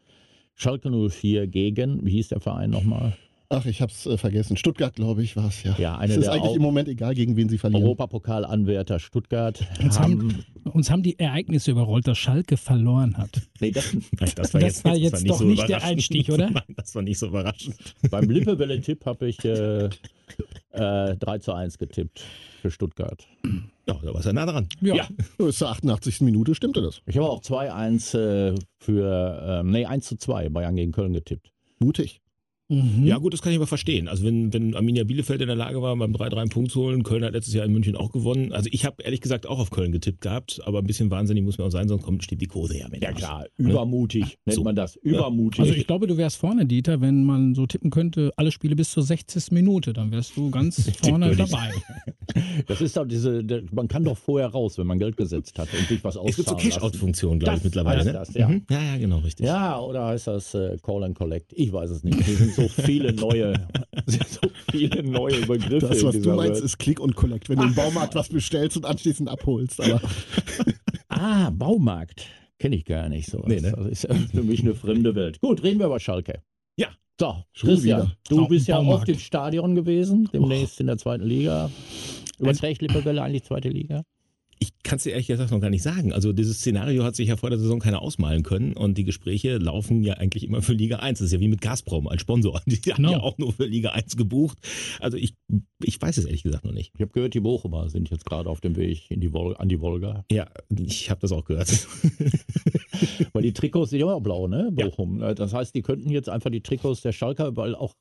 Schalke 0.56 0.92
04 0.92 1.48
gegen, 1.48 2.06
wie 2.06 2.12
hieß 2.12 2.28
der 2.28 2.42
Verein 2.42 2.72
nochmal? 2.72 3.16
Ach, 3.52 3.66
ich 3.66 3.82
hab's 3.82 4.06
äh, 4.06 4.16
vergessen. 4.16 4.58
Stuttgart, 4.58 4.94
glaube 4.94 5.24
ich, 5.24 5.36
war 5.36 5.48
es 5.48 5.64
ja. 5.64 5.76
Ja, 5.80 5.98
eine 5.98 6.14
es 6.14 6.20
ist 6.20 6.28
eigentlich 6.28 6.56
im 6.56 6.62
Moment 6.62 6.88
egal, 6.88 7.16
gegen 7.16 7.36
wen 7.36 7.50
sie 7.50 7.58
verlieren. 7.58 7.84
Europapokal-Anwärter 7.84 9.00
Stuttgart. 9.00 9.66
Uns 9.82 10.00
haben, 10.00 10.46
uns 10.66 10.92
haben 10.92 11.02
die 11.02 11.18
Ereignisse 11.18 11.72
überrollt, 11.72 12.08
dass 12.08 12.20
Schalke 12.20 12.58
verloren 12.58 13.18
hat. 13.18 13.42
Nee, 13.60 13.72
das, 13.72 13.96
das 14.36 14.54
war 14.54 14.62
jetzt, 14.62 14.78
das 14.78 14.86
war 14.86 14.96
jetzt 14.96 15.28
war 15.28 15.38
doch 15.38 15.42
nicht, 15.42 15.62
so 15.62 15.68
der 15.68 15.84
Einstieg, 15.84 16.30
oder? 16.30 16.50
Nein, 16.52 16.76
das 16.76 16.94
war 16.94 17.02
nicht 17.02 17.18
so 17.18 17.26
überraschend. 17.26 17.76
Beim 18.12 18.30
Lippewelle-Tipp 18.30 19.04
habe 19.08 19.28
ich 19.28 19.44
äh, 19.44 19.86
äh, 20.72 21.16
3 21.16 21.40
zu 21.40 21.52
1 21.52 21.80
getippt 21.80 22.24
für 22.62 22.70
Stuttgart. 22.70 23.28
Ja, 23.88 24.00
da 24.04 24.14
war 24.14 24.20
es 24.20 24.26
ja 24.26 24.34
nah 24.34 24.46
dran. 24.46 24.70
Ja. 24.80 24.94
ja. 24.94 25.08
Bis 25.40 25.58
zur 25.58 25.70
88. 25.70 26.22
Minute 26.22 26.54
stimmte 26.54 26.84
das. 26.84 27.02
Ich 27.08 27.18
habe 27.18 27.28
auch 27.28 27.42
2-1 27.42 28.16
äh, 28.16 28.56
für, 28.78 29.62
ähm, 29.62 29.72
nee, 29.72 29.88
1 29.88 30.06
zu 30.06 30.18
2 30.18 30.50
Bayern 30.50 30.76
gegen 30.76 30.92
Köln 30.92 31.14
getippt. 31.14 31.52
Mutig. 31.80 32.22
Mhm. 32.70 33.04
Ja, 33.04 33.18
gut, 33.18 33.34
das 33.34 33.42
kann 33.42 33.52
ich 33.52 33.58
aber 33.58 33.66
verstehen. 33.66 34.08
Also 34.08 34.24
wenn, 34.24 34.54
wenn 34.54 34.76
Arminia 34.76 35.04
Bielefeld 35.04 35.42
in 35.42 35.48
der 35.48 35.56
Lage 35.56 35.82
war, 35.82 35.96
beim 35.96 36.14
3-3 36.14 36.36
einen 36.38 36.50
Punkt 36.50 36.72
zu 36.72 36.82
holen, 36.82 37.02
Köln 37.02 37.24
hat 37.24 37.34
letztes 37.34 37.56
Jahr 37.56 37.66
in 37.66 37.74
München 37.74 37.96
auch 37.96 38.12
gewonnen. 38.12 38.54
Also 38.54 38.70
ich 38.72 38.86
habe 38.86 39.02
ehrlich 39.02 39.22
gesagt 39.22 39.48
auch 39.48 39.58
auf 39.58 39.72
Köln 39.72 39.92
getippt 39.92 40.22
gehabt, 40.22 40.62
aber 40.66 40.78
ein 40.78 40.86
bisschen 40.86 41.10
wahnsinnig 41.10 41.44
muss 41.44 41.58
man 41.58 41.68
auch 41.68 41.72
sein, 41.72 41.88
sonst 41.88 42.04
kommt 42.04 42.24
steht 42.24 42.42
die 42.42 42.48
Kurse 42.48 42.78
ja 42.78 42.88
mit. 42.88 43.02
Ja 43.02 43.12
klar, 43.12 43.46
übermutig 43.58 44.22
ja? 44.22 44.38
nennt 44.46 44.56
so. 44.56 44.64
man 44.64 44.76
das. 44.76 44.98
Übermutig. 44.98 45.62
Also 45.62 45.74
ich 45.74 45.88
glaube, 45.88 46.06
du 46.06 46.16
wärst 46.18 46.38
vorne, 46.38 46.68
Dieter, 46.68 47.02
wenn 47.02 47.24
man 47.24 47.56
so 47.56 47.66
tippen 47.66 47.90
könnte, 47.90 48.32
alle 48.38 48.52
Spiele 48.52 48.76
bis 48.76 48.92
zur 48.92 49.02
60. 49.02 49.52
Minute, 49.52 49.94
dann 49.94 50.12
wärst 50.12 50.38
du 50.38 50.52
ganz 50.52 50.92
vorne 51.04 51.36
dabei. 51.36 51.74
Das 52.68 52.80
ist 52.80 52.96
doch 52.96 53.08
diese, 53.08 53.44
man 53.72 53.88
kann 53.88 54.04
doch 54.04 54.18
vorher 54.18 54.50
raus, 54.50 54.78
wenn 54.78 54.86
man 54.86 55.00
Geld 55.00 55.18
gesetzt 55.18 55.58
hat 55.58 55.68
und 55.74 55.88
sich 55.88 56.04
was 56.04 56.16
auszahlen 56.16 56.30
Es 56.30 56.36
gibt 56.36 56.50
so 56.50 56.56
Cash-Out-Funktionen, 56.56 57.40
glaube 57.40 57.58
ich, 57.58 57.64
mittlerweile. 57.64 58.06
Ne? 58.06 58.14
Das, 58.14 58.34
ja. 58.36 58.48
Mhm. 58.48 58.66
ja, 58.70 58.82
ja, 58.82 58.98
genau, 58.98 59.18
richtig. 59.18 59.48
Ja, 59.48 59.80
oder 59.80 60.06
heißt 60.06 60.28
das 60.28 60.54
äh, 60.54 60.78
Call 60.84 61.04
and 61.06 61.18
Collect? 61.18 61.52
Ich 61.56 61.74
weiß 61.74 61.90
es 61.90 62.04
nicht. 62.04 62.20
So 62.60 62.68
viele 62.68 63.14
neue 63.14 63.54
so 64.06 64.50
viele 64.72 65.04
neue 65.04 65.46
Begriffe. 65.46 65.88
Das, 65.88 66.04
was 66.04 66.20
du 66.20 66.36
meinst, 66.36 66.56
Welt. 66.56 66.64
ist 66.66 66.78
Click 66.78 67.00
und 67.00 67.16
Collect, 67.16 67.50
wenn 67.50 67.58
du 67.58 67.66
im 67.66 67.76
Baumarkt 67.76 68.16
was 68.16 68.30
bestellst 68.30 68.78
und 68.78 68.86
anschließend 68.86 69.30
abholst. 69.30 69.82
Aber 69.82 70.02
ah, 71.10 71.50
Baumarkt. 71.52 72.28
Kenne 72.60 72.76
ich 72.76 72.86
gar 72.86 73.08
nicht 73.08 73.30
so. 73.30 73.44
Nee, 73.48 73.62
ne? 73.62 73.72
Das 73.72 73.86
ist 73.86 74.08
für 74.32 74.44
mich 74.44 74.62
eine 74.62 74.76
fremde 74.76 75.16
Welt. 75.16 75.40
Gut, 75.40 75.64
reden 75.64 75.80
wir 75.80 75.86
über 75.86 76.00
Schalke. 76.00 76.42
Ja, 76.76 76.90
So, 77.54 77.68
Christian, 77.68 78.12
du 78.28 78.48
bist 78.48 78.68
ja 78.68 78.80
oft 78.80 79.08
im 79.08 79.20
Stadion 79.20 79.76
gewesen, 79.76 80.30
demnächst 80.34 80.80
oh. 80.80 80.82
in 80.82 80.88
der 80.88 80.98
zweiten 80.98 81.26
Liga. 81.26 81.70
Überträgt 82.38 82.82
Lippewelle 82.82 83.22
eigentlich 83.22 83.44
zweite 83.44 83.70
Liga? 83.70 84.04
Ich 84.62 84.74
kann 84.84 84.98
es 84.98 85.04
dir 85.04 85.12
ehrlich 85.12 85.28
gesagt 85.28 85.52
noch 85.52 85.62
gar 85.62 85.70
nicht 85.70 85.84
sagen. 85.84 86.12
Also 86.12 86.34
dieses 86.34 86.58
Szenario 86.58 87.06
hat 87.06 87.16
sich 87.16 87.30
ja 87.30 87.38
vor 87.38 87.50
der 87.50 87.60
Saison 87.60 87.80
keiner 87.80 88.02
ausmalen 88.02 88.44
können 88.44 88.74
und 88.74 88.98
die 88.98 89.06
Gespräche 89.06 89.58
laufen 89.58 90.04
ja 90.04 90.16
eigentlich 90.16 90.44
immer 90.44 90.62
für 90.62 90.74
Liga 90.74 90.98
1. 90.98 91.20
Das 91.20 91.28
ist 91.28 91.32
ja 91.32 91.40
wie 91.40 91.48
mit 91.48 91.62
Gazprom 91.62 92.08
als 92.08 92.22
Sponsor. 92.22 92.62
Die 92.66 92.82
genau. 92.82 92.96
haben 92.96 93.12
ja 93.12 93.20
auch 93.22 93.38
nur 93.38 93.54
für 93.54 93.66
Liga 93.66 93.92
1 93.92 94.18
gebucht. 94.18 94.58
Also 95.00 95.16
ich, 95.16 95.36
ich 95.82 96.02
weiß 96.02 96.18
es 96.18 96.26
ehrlich 96.26 96.44
gesagt 96.44 96.66
noch 96.66 96.74
nicht. 96.74 96.92
Ich 96.96 97.02
habe 97.02 97.12
gehört, 97.12 97.34
die 97.34 97.40
Bochumer 97.40 97.90
sind 97.90 98.10
jetzt 98.10 98.26
gerade 98.26 98.50
auf 98.50 98.60
dem 98.60 98.76
Weg 98.76 99.10
in 99.10 99.22
die 99.22 99.32
Vol 99.32 99.56
an 99.56 99.70
die 99.70 99.80
Wolga. 99.80 100.26
Ja, 100.30 100.48
ich 100.78 101.10
habe 101.10 101.22
das 101.22 101.32
auch 101.32 101.46
gehört. 101.46 101.70
Weil 103.34 103.44
die 103.44 103.54
Trikots 103.54 103.92
sind 103.92 104.00
ja 104.00 104.06
immer 104.06 104.20
blau, 104.20 104.48
ne? 104.48 104.72
Bochum. 104.74 105.22
Ja. 105.22 105.34
Das 105.34 105.54
heißt, 105.54 105.74
die 105.74 105.82
könnten 105.82 106.10
jetzt 106.10 106.30
einfach 106.30 106.50
die 106.50 106.62
Trikots 106.62 107.02
der 107.02 107.12
Schalker, 107.12 107.56
weil 107.56 107.76
auch 107.76 107.94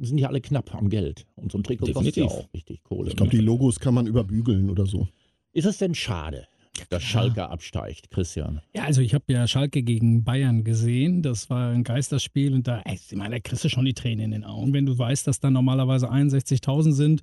sind 0.00 0.18
ja 0.18 0.28
alle 0.28 0.40
knapp 0.40 0.74
am 0.74 0.88
Geld. 0.88 1.26
Und 1.36 1.52
so 1.52 1.58
ein 1.58 1.64
Trikot 1.64 1.86
Definitiv. 1.86 2.24
kostet 2.24 2.38
ja 2.38 2.46
auch 2.46 2.54
richtig 2.54 2.82
Kohle. 2.82 3.10
Ich 3.10 3.16
glaube, 3.16 3.32
ne? 3.32 3.38
die 3.38 3.44
Logos 3.44 3.80
kann 3.80 3.94
man 3.94 4.06
überbügeln 4.06 4.70
oder 4.70 4.86
so. 4.86 5.08
Ist 5.52 5.64
es 5.64 5.78
denn 5.78 5.94
schade, 5.94 6.46
dass 6.90 7.02
Schalke 7.02 7.48
absteigt, 7.48 8.10
Christian? 8.10 8.60
Ja, 8.74 8.84
also 8.84 9.00
ich 9.00 9.14
habe 9.14 9.24
ja 9.32 9.46
Schalke 9.46 9.82
gegen 9.82 10.24
Bayern 10.24 10.64
gesehen. 10.64 11.22
Das 11.22 11.50
war 11.50 11.70
ein 11.70 11.84
Geisterspiel 11.84 12.54
und 12.54 12.68
da, 12.68 12.80
ey, 12.84 12.98
da 13.10 13.38
kriegst 13.40 13.64
du 13.64 13.68
schon 13.68 13.84
die 13.84 13.94
Tränen 13.94 14.26
in 14.26 14.30
den 14.30 14.44
Augen, 14.44 14.72
wenn 14.72 14.86
du 14.86 14.96
weißt, 14.96 15.26
dass 15.26 15.40
da 15.40 15.50
normalerweise 15.50 16.10
61.000 16.10 16.92
sind. 16.92 17.22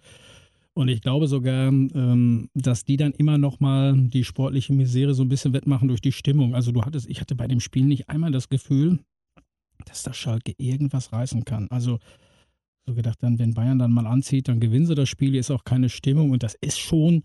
Und 0.73 0.89
ich 0.89 1.01
glaube 1.01 1.27
sogar, 1.27 1.69
ähm, 1.69 2.49
dass 2.53 2.83
die 2.83 2.97
dann 2.97 3.13
immer 3.13 3.37
noch 3.37 3.61
mal 3.61 3.95
die 3.95 4.25
sportliche 4.25 4.73
Misere 4.73 5.13
so 5.13 5.23
ein 5.23 5.29
bisschen 5.29 5.53
wettmachen 5.53 5.87
durch 5.87 6.01
die 6.01 6.11
Stimmung. 6.11 6.53
Also 6.53 6.73
du 6.73 6.83
hattest, 6.83 7.09
ich 7.09 7.21
hatte 7.21 7.35
bei 7.35 7.47
dem 7.47 7.61
Spiel 7.61 7.85
nicht 7.85 8.09
einmal 8.09 8.31
das 8.31 8.49
Gefühl, 8.49 8.99
dass 9.85 10.03
das 10.03 10.17
Schalke 10.17 10.53
irgendwas 10.57 11.13
reißen 11.13 11.45
kann. 11.45 11.69
Also 11.69 11.99
so 12.85 12.93
gedacht 12.93 13.19
dann, 13.21 13.39
wenn 13.39 13.53
Bayern 13.53 13.79
dann 13.79 13.91
mal 13.91 14.05
anzieht, 14.05 14.49
dann 14.49 14.59
gewinnen 14.59 14.85
sie 14.85 14.95
das 14.95 15.07
Spiel, 15.07 15.31
hier 15.31 15.39
ist 15.39 15.49
auch 15.49 15.63
keine 15.63 15.87
Stimmung 15.87 16.31
und 16.31 16.43
das 16.43 16.55
ist 16.55 16.77
schon 16.77 17.23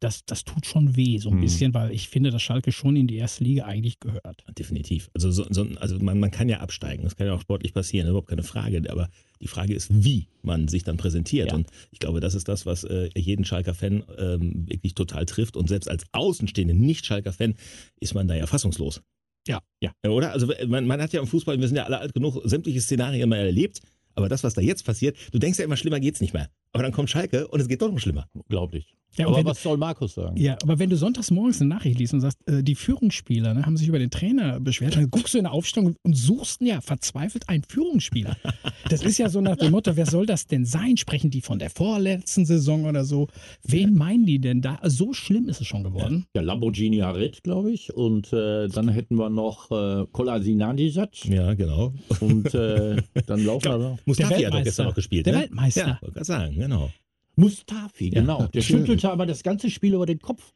das, 0.00 0.24
das 0.26 0.44
tut 0.44 0.66
schon 0.66 0.96
weh, 0.96 1.18
so 1.18 1.30
ein 1.30 1.36
hm. 1.36 1.40
bisschen, 1.40 1.74
weil 1.74 1.92
ich 1.92 2.08
finde, 2.08 2.30
dass 2.30 2.42
Schalke 2.42 2.72
schon 2.72 2.96
in 2.96 3.06
die 3.06 3.16
erste 3.16 3.44
Liga 3.44 3.64
eigentlich 3.64 4.00
gehört. 4.00 4.44
Definitiv. 4.58 5.10
Also, 5.14 5.30
so, 5.30 5.46
so, 5.48 5.66
also 5.78 5.98
man, 5.98 6.18
man 6.20 6.30
kann 6.30 6.48
ja 6.48 6.60
absteigen, 6.60 7.04
das 7.04 7.16
kann 7.16 7.26
ja 7.26 7.34
auch 7.34 7.40
sportlich 7.40 7.72
passieren, 7.72 8.08
überhaupt 8.08 8.28
keine 8.28 8.42
Frage. 8.42 8.82
Aber 8.90 9.08
die 9.40 9.48
Frage 9.48 9.74
ist, 9.74 9.88
wie 9.90 10.28
man 10.42 10.68
sich 10.68 10.84
dann 10.84 10.96
präsentiert. 10.96 11.48
Ja. 11.48 11.54
Und 11.54 11.68
ich 11.90 11.98
glaube, 11.98 12.20
das 12.20 12.34
ist 12.34 12.48
das, 12.48 12.66
was 12.66 12.84
äh, 12.84 13.08
jeden 13.14 13.44
Schalker-Fan 13.44 14.04
ähm, 14.18 14.66
wirklich 14.68 14.94
total 14.94 15.26
trifft. 15.26 15.56
Und 15.56 15.68
selbst 15.68 15.88
als 15.88 16.04
außenstehende 16.12 16.74
Nicht-Schalker-Fan 16.74 17.54
ist 18.00 18.14
man 18.14 18.28
da 18.28 18.34
ja 18.34 18.46
fassungslos. 18.46 19.00
Ja. 19.46 19.60
ja. 19.80 19.92
Oder? 20.08 20.32
Also 20.32 20.48
man, 20.66 20.86
man 20.86 21.00
hat 21.00 21.12
ja 21.12 21.20
im 21.20 21.26
Fußball, 21.26 21.60
wir 21.60 21.68
sind 21.68 21.76
ja 21.76 21.84
alle 21.84 21.98
alt 21.98 22.14
genug, 22.14 22.40
sämtliche 22.44 22.80
Szenarien 22.80 23.28
mal 23.28 23.36
erlebt. 23.36 23.80
Aber 24.16 24.28
das, 24.28 24.44
was 24.44 24.54
da 24.54 24.60
jetzt 24.60 24.84
passiert, 24.84 25.16
du 25.32 25.38
denkst 25.38 25.58
ja 25.58 25.64
immer, 25.64 25.76
schlimmer 25.76 26.00
geht's 26.00 26.20
nicht 26.20 26.34
mehr. 26.34 26.48
Aber 26.72 26.82
dann 26.82 26.92
kommt 26.92 27.10
Schalke 27.10 27.48
und 27.48 27.60
es 27.60 27.68
geht 27.68 27.82
doch 27.82 27.90
noch 27.90 27.98
schlimmer. 27.98 28.28
Unglaublich. 28.32 28.94
Ja, 29.16 29.26
aber 29.26 29.44
was 29.44 29.62
du, 29.62 29.68
soll 29.68 29.78
Markus 29.78 30.14
sagen? 30.14 30.36
Ja, 30.36 30.56
aber 30.62 30.78
wenn 30.78 30.90
du 30.90 30.96
sonntags 30.96 31.30
morgens 31.30 31.60
eine 31.60 31.70
Nachricht 31.70 31.98
liest 31.98 32.14
und 32.14 32.20
sagst, 32.20 32.38
äh, 32.46 32.62
die 32.62 32.74
Führungsspieler 32.74 33.54
ne, 33.54 33.64
haben 33.64 33.76
sich 33.76 33.88
über 33.88 33.98
den 33.98 34.10
Trainer 34.10 34.60
beschwert, 34.60 34.96
dann 34.96 35.10
guckst 35.10 35.34
du 35.34 35.38
in 35.38 35.44
der 35.44 35.52
Aufstellung 35.52 35.96
und 36.02 36.16
suchst 36.16 36.60
ja 36.60 36.80
verzweifelt 36.80 37.48
einen 37.48 37.64
Führungsspieler. 37.64 38.36
Das 38.90 39.02
ist 39.02 39.16
ja 39.16 39.30
so 39.30 39.40
nach 39.40 39.56
dem 39.56 39.72
Motto, 39.72 39.96
wer 39.96 40.04
soll 40.04 40.26
das 40.26 40.46
denn 40.46 40.66
sein? 40.66 40.98
Sprechen 40.98 41.30
die 41.30 41.40
von 41.40 41.58
der 41.58 41.70
vorletzten 41.70 42.44
Saison 42.44 42.84
oder 42.84 43.04
so? 43.04 43.28
Wen 43.62 43.94
meinen 43.94 44.26
die 44.26 44.38
denn 44.38 44.60
da? 44.60 44.78
So 44.82 45.14
schlimm 45.14 45.48
ist 45.48 45.62
es 45.62 45.66
schon 45.66 45.84
geworden. 45.84 46.26
Ja, 46.36 46.42
Lamborghini 46.42 46.98
Harit, 46.98 47.42
glaube 47.42 47.72
ich. 47.72 47.94
Und 47.94 48.32
äh, 48.34 48.68
dann 48.68 48.88
hätten 48.88 49.16
wir 49.16 49.30
noch 49.30 49.70
äh, 49.70 50.06
Kolasinadisat. 50.12 51.24
Ja, 51.24 51.54
genau. 51.54 51.94
Und 52.20 52.54
äh, 52.54 52.96
dann 53.26 53.40
laufen 53.44 53.64
wir 53.64 53.78
noch. 53.78 53.98
Mustafi 54.04 54.42
hat 54.42 54.52
doch 54.52 54.62
gestern 54.62 54.86
noch 54.86 54.94
gespielt. 54.94 55.26
Der 55.26 55.32
ne? 55.32 55.40
Weltmeister. 55.40 55.86
Ja, 55.86 55.98
wollte 56.02 56.24
sagen, 56.24 56.54
genau. 56.56 56.90
Mustafi, 57.36 58.10
genau. 58.10 58.40
Ja, 58.40 58.48
der 58.48 58.60
schüttelte 58.62 59.10
aber 59.10 59.26
das 59.26 59.42
ganze 59.42 59.70
Spiel 59.70 59.94
über 59.94 60.06
den 60.06 60.20
Kopf. 60.20 60.52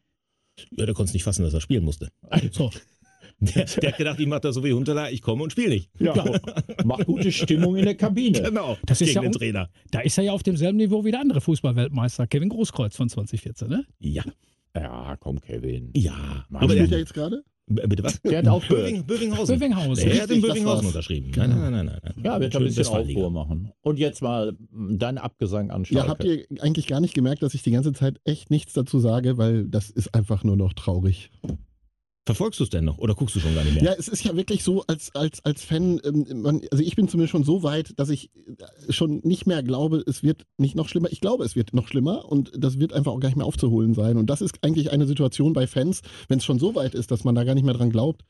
Ja, 0.76 0.87
der 0.87 0.94
konnte 0.94 1.11
es 1.11 1.14
nicht 1.14 1.25
fassen, 1.25 1.42
dass 1.42 1.54
er 1.54 1.61
spielen 1.61 1.85
musste. 1.85 2.11
Also. 2.23 2.70
Der, 3.40 3.66
der, 3.66 3.90
hat 3.90 3.99
gedacht, 3.99 4.18
ich 4.18 4.26
mache 4.26 4.40
das 4.40 4.56
so 4.56 4.64
wie 4.64 4.73
Huntela, 4.73 5.11
ich 5.11 5.23
komme 5.23 5.44
und 5.44 5.52
spiele 5.52 5.68
nicht. 5.68 5.90
Ja, 6.00 6.40
mach 6.85 6.99
gute 7.04 7.30
Stimmung 7.30 7.76
in 7.76 7.85
der 7.85 7.94
Kabine. 7.94 8.42
Genau, 8.42 8.76
das 8.85 9.00
ist 9.00 9.14
ja 9.14 9.20
den 9.20 9.30
Trainer. 9.30 9.70
Da 9.92 10.00
ist 10.00 10.18
er 10.18 10.25
ja 10.25 10.32
auf 10.32 10.42
demselben 10.42 10.76
Niveau 10.76 11.04
wie 11.04 11.12
der 11.12 11.20
andere 11.20 11.40
Fußballweltmeister, 11.40 12.26
Kevin 12.26 12.49
Großkreuz 12.49 12.97
von 12.97 13.08
2014, 13.08 13.68
ne? 13.68 13.87
Ja. 14.00 14.25
Ja, 14.75 15.16
komm, 15.20 15.40
Kevin. 15.40 15.90
Ja. 15.94 16.47
Aber 16.52 16.68
spielt 16.68 16.90
er 16.90 16.99
jetzt 16.99 17.14
gerade? 17.14 17.44
Bitte 17.68 18.02
was? 18.02 18.20
Der 18.22 18.42
hat. 18.42 18.68
Böving, 18.68 19.04
Bövinghausen. 19.04 19.58
Bövinghausen. 19.58 20.08
Der 20.08 20.22
hat 20.22 20.30
in 20.30 20.40
Bövinghausen 20.40 20.87
unterschrieben. 20.87 21.30
Nein, 21.37 21.50
nein, 21.50 21.72
nein, 21.72 21.87
nein, 21.87 22.00
nein. 22.02 22.14
Ja, 22.25 22.40
wird 22.40 22.56
ein 22.56 22.64
bisschen 22.64 22.87
Aufruhr 22.87 23.30
machen. 23.30 23.72
Und 23.82 23.98
jetzt 23.98 24.22
mal 24.22 24.56
dein 24.72 25.18
Abgesang 25.18 25.70
anschauen. 25.70 25.98
Ja, 25.98 26.08
habt 26.08 26.25
ihr 26.25 26.46
eigentlich 26.60 26.87
gar 26.87 27.00
nicht 27.00 27.14
gemerkt, 27.14 27.42
dass 27.42 27.54
ich 27.54 27.62
die 27.62 27.70
ganze 27.70 27.92
Zeit 27.92 28.20
echt 28.25 28.50
nichts 28.50 28.72
dazu 28.72 28.98
sage, 28.98 29.38
weil 29.38 29.66
das 29.66 29.90
ist 29.90 30.14
einfach 30.14 30.44
nur 30.44 30.56
noch 30.56 30.72
traurig. 30.72 31.30
Verfolgst 32.28 32.61
du 32.61 32.64
es 32.64 32.68
denn 32.68 32.85
noch 32.85 32.99
oder 32.99 33.14
guckst 33.14 33.35
du 33.37 33.40
schon 33.40 33.54
gar 33.54 33.64
nicht 33.64 33.76
mehr? 33.76 33.85
Ja, 33.85 33.92
es 33.99 34.06
ist 34.06 34.23
ja 34.23 34.37
wirklich 34.37 34.62
so, 34.62 34.85
als, 34.87 35.14
als, 35.14 35.42
als 35.47 35.64
Fan, 35.64 35.99
ähm, 36.04 36.42
man, 36.42 36.61
also 36.70 36.85
ich 36.85 36.94
bin 36.94 37.08
zumindest 37.08 37.30
schon 37.30 37.42
so 37.42 37.62
weit, 37.62 37.99
dass 37.99 38.11
ich 38.11 38.28
äh, 38.35 38.92
schon 38.92 39.23
nicht 39.25 39.47
mehr 39.47 39.62
glaube, 39.62 40.04
es 40.06 40.23
wird 40.23 40.44
nicht 40.58 40.76
noch 40.76 40.90
schlimmer. 40.90 41.11
Ich 41.11 41.23
glaube, 41.23 41.42
es 41.47 41.56
wird 41.56 41.73
noch 41.73 41.88
schlimmer 41.88 42.26
und 42.30 42.52
das 42.54 42.78
wird 42.78 42.92
einfach 42.92 43.12
auch 43.12 43.20
gar 43.20 43.30
nicht 43.30 43.38
mehr 43.38 43.47
aufzuholen 43.47 43.94
sein. 43.94 44.18
Und 44.18 44.28
das 44.28 44.42
ist 44.42 44.62
eigentlich 44.62 44.92
eine 44.92 45.06
Situation 45.06 45.54
bei 45.54 45.66
Fans, 45.66 46.02
wenn 46.28 46.37
es 46.37 46.44
schon 46.44 46.58
so 46.58 46.75
weit 46.75 46.94
ist, 46.94 47.11
dass 47.11 47.25
man 47.25 47.35
da 47.35 47.44
gar 47.44 47.54
nicht 47.54 47.64
mehr 47.64 47.73
dran 47.73 47.88
glaubt, 47.88 48.26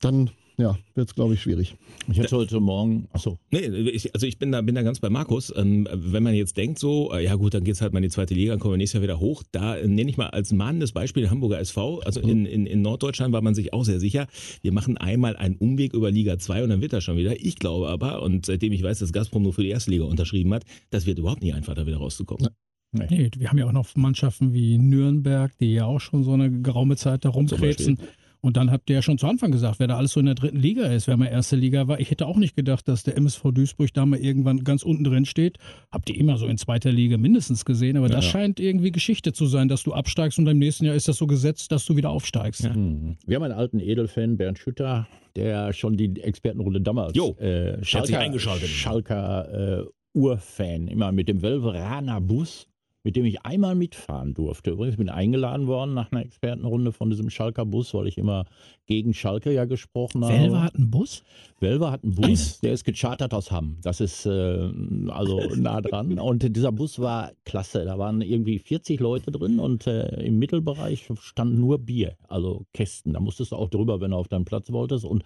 dann 0.00 0.28
ja, 0.58 0.76
wird 0.94 1.08
es, 1.08 1.14
glaube 1.14 1.34
ich, 1.34 1.42
schwierig. 1.42 1.76
Ich 2.10 2.18
hatte 2.18 2.36
heute 2.36 2.58
Morgen, 2.58 3.06
achso. 3.12 3.38
Nee, 3.52 3.60
ich, 3.60 4.12
also 4.12 4.26
ich 4.26 4.40
bin 4.40 4.50
da, 4.50 4.60
bin 4.60 4.74
da 4.74 4.82
ganz 4.82 4.98
bei 4.98 5.08
Markus. 5.08 5.54
Ähm, 5.56 5.86
wenn 5.92 6.24
man 6.24 6.34
jetzt 6.34 6.56
denkt 6.56 6.80
so, 6.80 7.12
äh, 7.12 7.22
ja 7.22 7.36
gut, 7.36 7.54
dann 7.54 7.62
geht 7.62 7.74
es 7.74 7.80
halt 7.80 7.92
mal 7.92 8.00
in 8.00 8.02
die 8.02 8.08
zweite 8.08 8.34
Liga, 8.34 8.52
dann 8.52 8.58
kommen 8.58 8.74
wir 8.74 8.78
nächstes 8.78 8.94
Jahr 8.94 9.04
wieder 9.04 9.20
hoch. 9.20 9.44
Da 9.52 9.76
äh, 9.76 9.86
nenne 9.86 10.10
ich 10.10 10.16
mal 10.16 10.30
als 10.30 10.52
mahnendes 10.52 10.90
Beispiel 10.90 11.30
Hamburger 11.30 11.60
SV. 11.60 12.00
Also 12.00 12.20
in, 12.20 12.44
in, 12.44 12.66
in 12.66 12.82
Norddeutschland 12.82 13.32
war 13.32 13.40
man 13.40 13.54
sich 13.54 13.72
auch 13.72 13.84
sehr 13.84 14.00
sicher, 14.00 14.26
wir 14.62 14.72
machen 14.72 14.96
einmal 14.96 15.36
einen 15.36 15.54
Umweg 15.54 15.94
über 15.94 16.10
Liga 16.10 16.38
2 16.38 16.64
und 16.64 16.70
dann 16.70 16.80
wird 16.80 16.92
das 16.92 17.04
schon 17.04 17.16
wieder. 17.16 17.40
Ich 17.40 17.60
glaube 17.60 17.88
aber, 17.88 18.22
und 18.22 18.44
seitdem 18.44 18.72
ich 18.72 18.82
weiß, 18.82 18.98
dass 18.98 19.12
Gazprom 19.12 19.44
nur 19.44 19.52
für 19.52 19.62
die 19.62 19.70
erste 19.70 19.92
Liga 19.92 20.04
unterschrieben 20.06 20.52
hat, 20.54 20.64
das 20.90 21.06
wird 21.06 21.20
überhaupt 21.20 21.42
nicht 21.42 21.54
einfach, 21.54 21.74
da 21.74 21.86
wieder 21.86 21.98
rauszukommen. 21.98 22.48
Nee. 22.90 23.06
Nee, 23.10 23.30
wir 23.36 23.50
haben 23.50 23.58
ja 23.58 23.66
auch 23.66 23.72
noch 23.72 23.94
Mannschaften 23.94 24.54
wie 24.54 24.78
Nürnberg, 24.78 25.56
die 25.58 25.74
ja 25.74 25.84
auch 25.84 26.00
schon 26.00 26.24
so 26.24 26.32
eine 26.32 26.50
geraume 26.62 26.96
Zeit 26.96 27.24
da 27.24 27.28
rumkrebsen. 27.28 27.98
Und 28.40 28.56
dann 28.56 28.70
habt 28.70 28.88
ihr 28.88 28.96
ja 28.96 29.02
schon 29.02 29.18
zu 29.18 29.26
Anfang 29.26 29.50
gesagt, 29.50 29.80
wer 29.80 29.88
da 29.88 29.96
alles 29.96 30.12
so 30.12 30.20
in 30.20 30.26
der 30.26 30.36
dritten 30.36 30.58
Liga 30.58 30.86
ist, 30.86 31.08
wer 31.08 31.16
mal 31.16 31.26
erste 31.26 31.56
Liga 31.56 31.88
war. 31.88 31.98
Ich 31.98 32.10
hätte 32.10 32.26
auch 32.26 32.36
nicht 32.36 32.54
gedacht, 32.54 32.86
dass 32.86 33.02
der 33.02 33.16
MSV 33.16 33.50
Duisburg 33.52 33.92
da 33.92 34.06
mal 34.06 34.18
irgendwann 34.18 34.62
ganz 34.62 34.84
unten 34.84 35.02
drin 35.02 35.24
steht. 35.24 35.58
Habt 35.90 36.08
ihr 36.08 36.16
immer 36.16 36.36
so 36.36 36.46
in 36.46 36.56
zweiter 36.56 36.92
Liga 36.92 37.16
mindestens 37.16 37.64
gesehen, 37.64 37.96
aber 37.96 38.08
ja, 38.08 38.14
das 38.14 38.26
ja. 38.26 38.30
scheint 38.30 38.60
irgendwie 38.60 38.92
Geschichte 38.92 39.32
zu 39.32 39.46
sein, 39.46 39.68
dass 39.68 39.82
du 39.82 39.92
absteigst 39.92 40.38
und 40.38 40.46
im 40.46 40.58
nächsten 40.58 40.84
Jahr 40.84 40.94
ist 40.94 41.08
das 41.08 41.16
so 41.16 41.26
gesetzt, 41.26 41.72
dass 41.72 41.84
du 41.84 41.96
wieder 41.96 42.10
aufsteigst. 42.10 42.64
Ja. 42.64 42.72
Mhm. 42.72 43.16
Wir 43.26 43.36
haben 43.36 43.42
einen 43.42 43.54
alten 43.54 43.80
Edelfan, 43.80 44.36
Bernd 44.36 44.58
Schütter, 44.58 45.08
der 45.34 45.72
schon 45.72 45.96
die 45.96 46.20
Expertenrunde 46.20 46.80
damals 46.80 47.16
jo, 47.16 47.34
äh, 47.38 47.82
Schalker, 47.84 48.20
eingeschaltet. 48.20 48.68
Schalker 48.68 49.82
äh, 49.82 49.84
Urfan, 50.14 50.88
immer 50.88 51.10
mit 51.10 51.28
dem 51.28 51.42
Wölveraner 51.42 52.20
Bus 52.20 52.68
mit 53.08 53.16
dem 53.16 53.24
ich 53.24 53.40
einmal 53.46 53.74
mitfahren 53.74 54.34
durfte. 54.34 54.72
Übrigens 54.72 54.98
bin 54.98 55.08
eingeladen 55.08 55.66
worden 55.66 55.94
nach 55.94 56.12
einer 56.12 56.20
Expertenrunde 56.20 56.92
von 56.92 57.08
diesem 57.08 57.30
Schalker 57.30 57.64
Bus, 57.64 57.94
weil 57.94 58.06
ich 58.06 58.18
immer 58.18 58.44
gegen 58.84 59.14
Schalke 59.14 59.50
ja 59.50 59.64
gesprochen 59.64 60.22
habe. 60.26 60.34
Welver 60.34 60.62
hat 60.62 60.76
einen 60.76 60.90
Bus? 60.90 61.22
Welver 61.58 61.90
hat 61.90 62.04
einen 62.04 62.14
Bus, 62.16 62.60
der 62.60 62.74
ist 62.74 62.84
gechartert 62.84 63.32
aus 63.32 63.50
Hamm. 63.50 63.78
Das 63.80 64.02
ist 64.02 64.26
äh, 64.26 64.70
also 65.08 65.40
nah 65.56 65.80
dran. 65.80 66.18
Und 66.18 66.54
dieser 66.54 66.70
Bus 66.70 66.98
war 66.98 67.32
klasse. 67.46 67.86
Da 67.86 67.98
waren 67.98 68.20
irgendwie 68.20 68.58
40 68.58 69.00
Leute 69.00 69.30
drin 69.30 69.58
und 69.58 69.86
äh, 69.86 70.22
im 70.22 70.38
Mittelbereich 70.38 71.08
stand 71.18 71.58
nur 71.58 71.78
Bier, 71.78 72.14
also 72.28 72.66
Kästen. 72.74 73.14
Da 73.14 73.20
musstest 73.20 73.52
du 73.52 73.56
auch 73.56 73.70
drüber, 73.70 74.02
wenn 74.02 74.10
du 74.10 74.18
auf 74.18 74.28
deinen 74.28 74.44
Platz 74.44 74.70
wolltest. 74.70 75.06
Und 75.06 75.24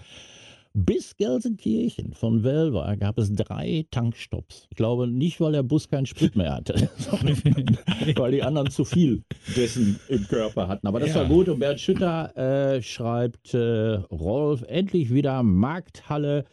bis 0.75 1.17
Gelsenkirchen 1.17 2.15
von 2.15 2.45
Welver 2.45 2.97
gab 2.97 3.19
es 3.19 3.33
drei 3.33 3.87
Tankstops. 3.91 4.67
Ich 4.71 4.77
glaube 4.77 5.07
nicht, 5.07 5.41
weil 5.41 5.53
der 5.53 5.63
Bus 5.63 5.89
keinen 5.89 6.07
Sprit 6.07 6.37
mehr 6.37 6.55
hatte, 6.55 6.91
sondern 6.99 7.37
weil 8.17 8.33
die 8.33 8.43
anderen 8.43 8.71
zu 8.71 8.85
viel 8.85 9.23
dessen 9.57 9.99
im 10.09 10.27
Körper 10.29 10.69
hatten. 10.69 10.87
Aber 10.87 11.01
das 11.01 11.11
ja. 11.11 11.17
war 11.17 11.27
gut. 11.27 11.49
Und 11.49 11.59
Bernd 11.59 11.81
Schütter 11.81 12.37
äh, 12.37 12.83
schreibt, 12.83 13.55
äh, 13.55 13.95
Rolf, 14.11 14.63
endlich 14.67 15.13
wieder 15.13 15.43
Markthalle 15.43 16.45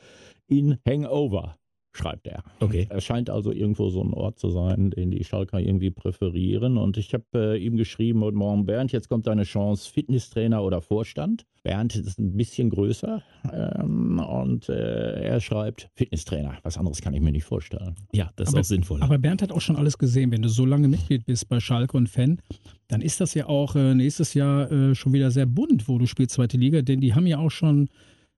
in 0.47 0.77
Hangover 0.87 1.58
schreibt 1.99 2.27
er. 2.27 2.43
Okay. 2.59 2.87
Er 2.89 3.01
scheint 3.01 3.29
also 3.29 3.51
irgendwo 3.51 3.89
so 3.89 4.01
ein 4.01 4.13
Ort 4.13 4.39
zu 4.39 4.49
sein, 4.49 4.91
den 4.91 5.11
die 5.11 5.23
Schalker 5.23 5.59
irgendwie 5.59 5.91
präferieren. 5.91 6.77
Und 6.77 6.97
ich 6.97 7.13
habe 7.13 7.25
äh, 7.35 7.57
ihm 7.57 7.75
geschrieben 7.75 8.21
heute 8.21 8.37
Morgen, 8.37 8.65
Bernd, 8.65 8.91
jetzt 8.91 9.09
kommt 9.09 9.27
deine 9.27 9.43
Chance, 9.43 9.91
Fitnesstrainer 9.91 10.63
oder 10.63 10.81
Vorstand. 10.81 11.45
Bernd 11.63 11.95
ist 11.95 12.17
ein 12.17 12.37
bisschen 12.37 12.69
größer 12.69 13.21
ähm, 13.51 14.19
und 14.19 14.69
äh, 14.69 15.21
er 15.23 15.41
schreibt 15.41 15.89
Fitnesstrainer. 15.95 16.57
Was 16.63 16.77
anderes 16.77 17.01
kann 17.01 17.13
ich 17.13 17.21
mir 17.21 17.33
nicht 17.33 17.43
vorstellen. 17.43 17.95
Ja, 18.13 18.31
das 18.37 18.47
ist 18.47 18.53
aber, 18.53 18.61
auch 18.61 18.65
sinnvoll. 18.65 19.03
Aber 19.03 19.17
Bernd 19.17 19.41
hat 19.41 19.51
auch 19.51 19.61
schon 19.61 19.75
alles 19.75 19.97
gesehen. 19.97 20.31
Wenn 20.31 20.41
du 20.41 20.49
so 20.49 20.65
lange 20.65 20.87
Mitglied 20.87 21.25
bist 21.25 21.49
bei 21.49 21.59
Schalke 21.59 21.97
und 21.97 22.07
Fan, 22.07 22.41
dann 22.87 23.01
ist 23.01 23.19
das 23.19 23.33
ja 23.33 23.47
auch 23.47 23.75
äh, 23.75 23.93
nächstes 23.93 24.33
Jahr 24.33 24.71
äh, 24.71 24.95
schon 24.95 25.11
wieder 25.11 25.31
sehr 25.31 25.45
bunt, 25.45 25.89
wo 25.89 25.97
du 25.97 26.05
spielst 26.05 26.35
zweite 26.35 26.57
Liga, 26.57 26.81
denn 26.81 27.01
die 27.01 27.13
haben 27.13 27.27
ja 27.27 27.39
auch 27.39 27.51
schon 27.51 27.89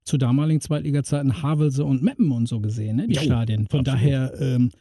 zu 0.03 0.17
damaligen 0.17 0.61
Zweitliga-Zeiten 0.61 1.41
Havelse 1.41 1.85
und 1.85 2.01
Meppen 2.01 2.31
und 2.31 2.47
so 2.47 2.59
gesehen, 2.59 2.97
ne? 2.97 3.07
die 3.07 3.15
jo, 3.15 3.21
Stadien. 3.21 3.67
Von 3.69 3.81
absolut. 3.81 3.87
daher 3.87 4.33
ähm, 4.39 4.71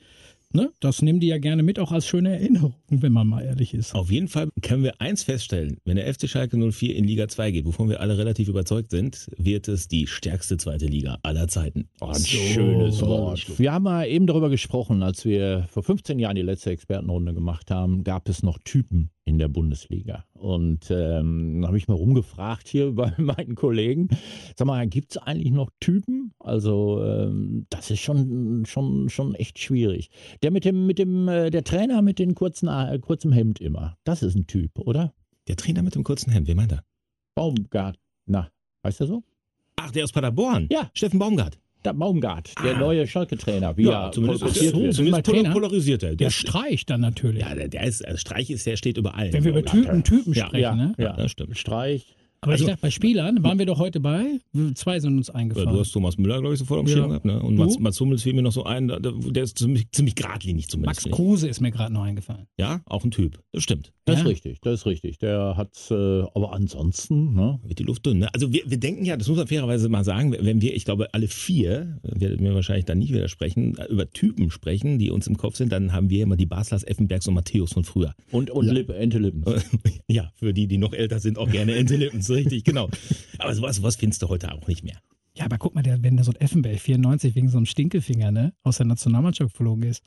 ne, 0.53 0.73
das 0.81 1.03
nehmen 1.03 1.21
die 1.21 1.29
ja 1.29 1.39
gerne 1.39 1.63
mit, 1.63 1.79
auch 1.79 1.93
als 1.93 2.07
schöne 2.07 2.33
Erinnerung, 2.33 2.75
wenn 2.89 3.13
man 3.13 3.27
mal 3.27 3.43
ehrlich 3.43 3.75
ist. 3.75 3.95
Auf 3.95 4.11
jeden 4.11 4.29
Fall 4.29 4.49
können 4.63 4.83
wir 4.83 5.01
eins 5.01 5.23
feststellen, 5.23 5.79
wenn 5.85 5.97
der 5.97 6.13
FC 6.13 6.29
Schalke 6.29 6.57
04 6.57 6.95
in 6.97 7.05
Liga 7.05 7.29
2 7.29 7.51
geht, 7.51 7.67
wovon 7.67 7.89
wir 7.89 8.01
alle 8.01 8.19
relativ 8.19 8.49
überzeugt 8.49 8.91
sind, 8.91 9.29
wird 9.37 9.69
es 9.69 9.89
die 9.89 10.07
stärkste 10.07 10.57
zweite 10.57 10.87
Liga 10.87 11.19
aller 11.23 11.49
Zeiten. 11.49 11.89
Oh, 12.01 12.07
ein 12.07 12.15
so, 12.15 12.27
schönes 12.27 13.01
Wort. 13.03 13.59
Wir 13.59 13.73
haben 13.73 13.85
mal 13.85 14.07
eben 14.07 14.27
darüber 14.27 14.51
gesprochen, 14.51 15.03
als 15.03 15.25
wir 15.25 15.67
vor 15.71 15.83
15 15.83 16.19
Jahren 16.19 16.37
die 16.37 16.43
letzte 16.43 16.71
Expertenrunde 16.71 17.35
gemacht 17.35 17.71
haben, 17.71 18.05
gab 18.05 18.29
es 18.29 18.43
noch 18.43 18.59
Typen 18.65 19.11
in 19.31 19.39
der 19.39 19.49
Bundesliga. 19.49 20.25
Und 20.35 20.91
ähm, 20.91 21.65
habe 21.65 21.79
ich 21.79 21.87
mal 21.87 21.95
rumgefragt 21.95 22.67
hier 22.67 22.93
bei 22.95 23.15
meinen 23.17 23.55
Kollegen, 23.55 24.09
sag 24.57 24.67
mal, 24.67 24.87
gibt 24.89 25.13
es 25.13 25.17
eigentlich 25.19 25.53
noch 25.53 25.71
Typen? 25.79 26.33
Also 26.41 27.03
ähm, 27.05 27.67
das 27.71 27.91
ist 27.91 28.01
schon, 28.01 28.65
schon, 28.67 29.09
schon 29.09 29.35
echt 29.37 29.61
schwierig. 29.61 30.11
Der 30.43 30.51
mit 30.51 30.65
dem, 30.65 30.87
mit 30.87 30.99
dem, 30.99 31.29
äh, 31.29 31.51
der 31.51 31.63
Trainer 31.63 32.03
mit 32.03 32.19
dem 32.19 32.35
kurzen, 32.35 32.69
äh, 32.69 32.99
kurzen 32.99 33.31
Hemd 33.33 33.61
immer, 33.61 33.97
das 34.05 34.23
ist 34.23 34.35
ein 34.35 34.49
Typ, 34.49 34.79
oder? 34.81 35.15
Der 35.47 35.57
Trainer 35.57 35.83
mit 35.83 35.95
dem 35.95 36.03
kurzen 36.03 36.33
Hemd, 36.33 36.49
wie 36.49 36.55
meint 36.55 36.73
er? 36.73 36.85
Baumgart. 37.37 37.99
Na, 38.27 38.51
weißt 38.83 39.01
du 39.01 39.07
so? 39.07 39.23
Ach, 39.77 39.93
der 39.93 40.05
aus 40.05 40.13
Paderborn? 40.13 40.67
Ja. 40.71 40.91
Steffen 40.93 41.21
Baumgart. 41.21 41.59
Der 41.85 41.95
Baumgart, 41.95 42.53
der 42.63 42.77
ah. 42.77 42.79
neue 42.79 43.07
Schalke-Trainer, 43.07 43.75
wie 43.77 43.85
ja, 43.85 44.07
er 44.07 44.13
zumindest, 44.13 44.45
ist, 44.45 44.71
so, 44.71 44.91
zumindest 44.91 45.25
Trainer, 45.25 45.51
polarisiert 45.51 46.03
er. 46.03 46.11
Der, 46.11 46.17
der 46.17 46.31
Streich 46.31 46.85
dann 46.85 47.01
natürlich. 47.01 47.41
Ja, 47.43 47.55
der, 47.55 47.69
der 47.69 47.85
ist, 47.85 48.05
also 48.05 48.19
Streich 48.19 48.51
ist, 48.51 48.67
der 48.67 48.77
steht 48.77 48.99
über 48.99 49.15
allen. 49.15 49.33
Wenn 49.33 49.45
wir 49.45 49.53
über 49.53 49.65
Typen, 49.65 50.05
Typen 50.05 50.35
sprechen, 50.35 50.61
ja, 50.61 50.75
ne? 50.75 50.95
Ja, 50.99 51.15
das 51.15 51.31
stimmt. 51.31 51.57
Streich, 51.57 52.05
aber 52.43 52.53
also, 52.53 52.65
ich 52.65 52.71
dachte, 52.71 52.83
bei 52.83 52.91
Spielern 52.91 53.43
waren 53.43 53.59
wir 53.59 53.67
doch 53.67 53.79
heute 53.79 54.01
bei. 54.01 54.41
Zwei 54.75 54.99
sind 54.99 55.19
uns 55.19 55.29
eingefallen. 55.29 55.73
du 55.73 55.81
hast 55.81 55.93
Thomas 55.93 56.17
Müller, 56.17 56.41
glaube 56.41 56.55
ich, 56.55 56.59
sofort 56.59 56.81
am 56.81 56.87
Schirm 56.87 57.01
ja. 57.01 57.07
gehabt. 57.09 57.25
Ne? 57.27 57.43
Und 57.43 57.57
Mats, 57.57 57.79
Mats 57.79 58.01
Hummels 58.01 58.23
fiel 58.23 58.33
mir 58.33 58.43
noch 58.43 58.53
so 58.53 58.65
ein. 58.65 58.89
Der 58.89 59.43
ist 59.43 59.59
ziemlich, 59.59 59.91
ziemlich 59.93 60.15
geradlinig 60.15 60.69
zumindest. 60.69 61.05
Max 61.07 61.15
Kruse 61.15 61.49
ist 61.49 61.61
mir 61.61 61.71
gerade 61.71 61.93
noch 61.93 62.03
eingefallen. 62.03 62.47
Ja, 62.57 62.81
auch 62.87 63.05
ein 63.05 63.11
Typ. 63.11 63.43
Das 63.53 63.63
stimmt. 63.63 63.93
Das 64.07 64.17
ja. 64.17 64.23
ist 64.23 64.31
richtig, 64.31 64.61
das 64.61 64.81
ist 64.81 64.87
richtig. 64.87 65.19
Der 65.19 65.57
hat, 65.57 65.77
äh, 65.91 65.95
aber 65.95 66.53
ansonsten, 66.53 67.35
ne? 67.35 67.61
Wird 67.63 67.79
die 67.79 67.85
Luft 67.85 68.07
dünn, 68.07 68.19
ne? 68.19 68.33
Also 68.33 68.53
wir, 68.53 68.63
wir 68.67 68.79
denken 68.79 69.05
ja, 69.05 69.17
das 69.17 69.29
muss 69.29 69.37
man 69.37 69.47
fairerweise 69.47 69.89
mal 69.89 70.05
sagen, 70.05 70.35
wenn 70.39 70.61
wir, 70.61 70.75
ich 70.75 70.85
glaube, 70.85 71.13
alle 71.13 71.29
vier, 71.29 72.01
werdet 72.03 72.41
mir 72.41 72.55
wahrscheinlich 72.55 72.87
dann 72.87 72.99
nicht 72.99 73.13
widersprechen, 73.13 73.77
über 73.89 74.11
Typen 74.11 74.51
sprechen, 74.51 74.99
die 74.99 75.11
uns 75.11 75.27
im 75.27 75.37
Kopf 75.37 75.57
sind, 75.57 75.71
dann 75.71 75.93
haben 75.93 76.11
wir 76.11 76.23
immer 76.23 76.37
die 76.37 76.47
Baslers, 76.47 76.83
Effenbergs 76.83 77.29
und 77.29 77.35
Matthäus 77.35 77.73
von 77.73 77.85
früher. 77.85 78.15
Und, 78.33 78.51
und 78.51 78.67
ja. 78.67 78.73
Lippe, 78.73 78.97
Ente 78.97 79.19
Lippens. 79.19 79.65
ja, 80.09 80.31
für 80.35 80.53
die, 80.53 80.67
die 80.67 80.79
noch 80.79 80.93
älter 80.93 81.21
sind, 81.21 81.39
auch 81.39 81.51
gerne 81.51 81.75
Ente 81.75 81.97
Lippens, 81.97 82.30
richtig, 82.35 82.65
genau. 82.65 82.89
Aber 83.39 83.55
sowas, 83.55 83.77
sowas 83.77 83.97
findest 83.97 84.23
du 84.23 84.29
heute 84.29 84.53
auch 84.53 84.67
nicht 84.67 84.85
mehr. 84.85 85.01
Ja, 85.35 85.45
aber 85.45 85.59
guck 85.59 85.75
mal, 85.75 85.83
der, 85.83 86.03
wenn 86.03 86.17
der 86.17 86.25
so 86.25 86.33
ein 86.33 86.41
Effenberg 86.41 86.81
94 86.81 87.35
wegen 87.35 87.49
so 87.49 87.57
einem 87.57 87.67
Stinkefinger 87.67 88.31
ne, 88.31 88.53
aus 88.63 88.79
der 88.79 88.87
Nationalmannschaft 88.87 89.53
geflogen 89.53 89.85
ist. 89.85 90.03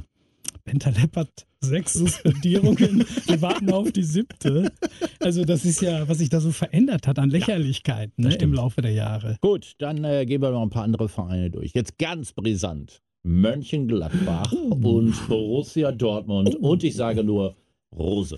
Benta 0.66 0.90
Leppert, 0.90 1.46
sechs 1.62 1.94
Suspendierungen. 1.94 3.06
Wir 3.26 3.42
warten 3.42 3.72
auf 3.72 3.92
die 3.92 4.04
siebte. 4.04 4.72
Also, 5.20 5.46
das 5.46 5.66
ist 5.66 5.82
ja, 5.82 6.08
was 6.08 6.20
sich 6.20 6.30
da 6.30 6.40
so 6.40 6.52
verändert 6.52 7.08
hat 7.08 7.20
an 7.20 7.30
Lächerlichkeit 7.30 8.12
ja, 8.18 8.30
ne, 8.30 8.36
im 8.36 8.54
Laufe 8.54 8.82
der 8.82 8.92
Jahre. 8.92 9.38
Gut, 9.42 9.74
dann 9.80 10.04
äh, 10.04 10.26
gehen 10.26 10.42
wir 10.42 10.52
noch 10.52 10.62
ein 10.62 10.70
paar 10.70 10.84
andere 10.84 11.10
Vereine 11.10 11.50
durch. 11.50 11.72
Jetzt 11.74 11.98
ganz 11.98 12.34
brisant. 12.34 13.02
Mönchengladbach 13.24 14.54
oh. 14.54 14.98
und 14.98 15.28
Borussia 15.28 15.92
Dortmund. 15.92 16.58
Oh. 16.60 16.72
Und 16.72 16.84
ich 16.84 16.96
sage 16.96 17.24
nur 17.24 17.56
Rose. 17.98 18.38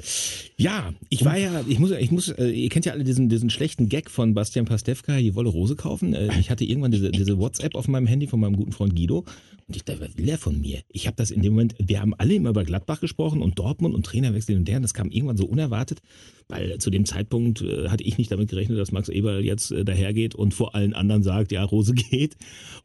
Ja, 0.57 0.93
ich 1.09 1.25
war 1.25 1.37
ja, 1.37 1.63
ich 1.67 1.79
muss, 1.79 1.91
ich 1.91 2.11
muss, 2.11 2.29
äh, 2.29 2.47
ihr 2.47 2.69
kennt 2.69 2.85
ja 2.85 2.93
alle 2.93 3.03
diesen, 3.03 3.29
diesen 3.29 3.49
schlechten 3.49 3.89
Gag 3.89 4.09
von 4.09 4.33
Bastian 4.33 4.65
Pastewka, 4.65 5.17
die 5.17 5.35
wolle 5.35 5.49
Rose 5.49 5.75
kaufen. 5.75 6.13
Äh, 6.13 6.29
ich 6.39 6.49
hatte 6.49 6.65
irgendwann 6.65 6.91
diese, 6.91 7.11
diese 7.11 7.37
WhatsApp 7.37 7.75
auf 7.75 7.87
meinem 7.87 8.07
Handy 8.07 8.27
von 8.27 8.39
meinem 8.39 8.55
guten 8.55 8.71
Freund 8.71 8.95
Guido 8.95 9.25
und 9.67 9.75
ich 9.75 9.83
dachte, 9.83 10.01
was 10.01 10.17
will 10.17 10.29
er 10.29 10.37
von 10.37 10.61
mir? 10.61 10.81
Ich 10.89 11.07
habe 11.07 11.15
das 11.17 11.31
in 11.31 11.41
dem 11.41 11.53
Moment, 11.53 11.75
wir 11.79 11.99
haben 11.99 12.13
alle 12.13 12.35
immer 12.35 12.51
über 12.51 12.63
Gladbach 12.63 12.99
gesprochen 12.99 13.41
und 13.41 13.57
Dortmund 13.57 13.95
und 13.95 14.05
Trainerwechsel 14.05 14.55
und 14.55 14.67
der, 14.67 14.77
und 14.77 14.83
das 14.83 14.93
kam 14.93 15.09
irgendwann 15.09 15.37
so 15.37 15.47
unerwartet, 15.47 16.01
weil 16.47 16.77
zu 16.77 16.91
dem 16.91 17.05
Zeitpunkt 17.05 17.61
äh, 17.61 17.89
hatte 17.89 18.03
ich 18.03 18.19
nicht 18.19 18.31
damit 18.31 18.49
gerechnet, 18.49 18.77
dass 18.77 18.91
Max 18.91 19.09
Eberl 19.09 19.43
jetzt 19.43 19.71
äh, 19.71 19.83
dahergeht 19.83 20.35
und 20.35 20.53
vor 20.53 20.75
allen 20.75 20.93
anderen 20.93 21.23
sagt, 21.23 21.51
ja, 21.51 21.63
Rose 21.63 21.93
geht. 22.11 22.35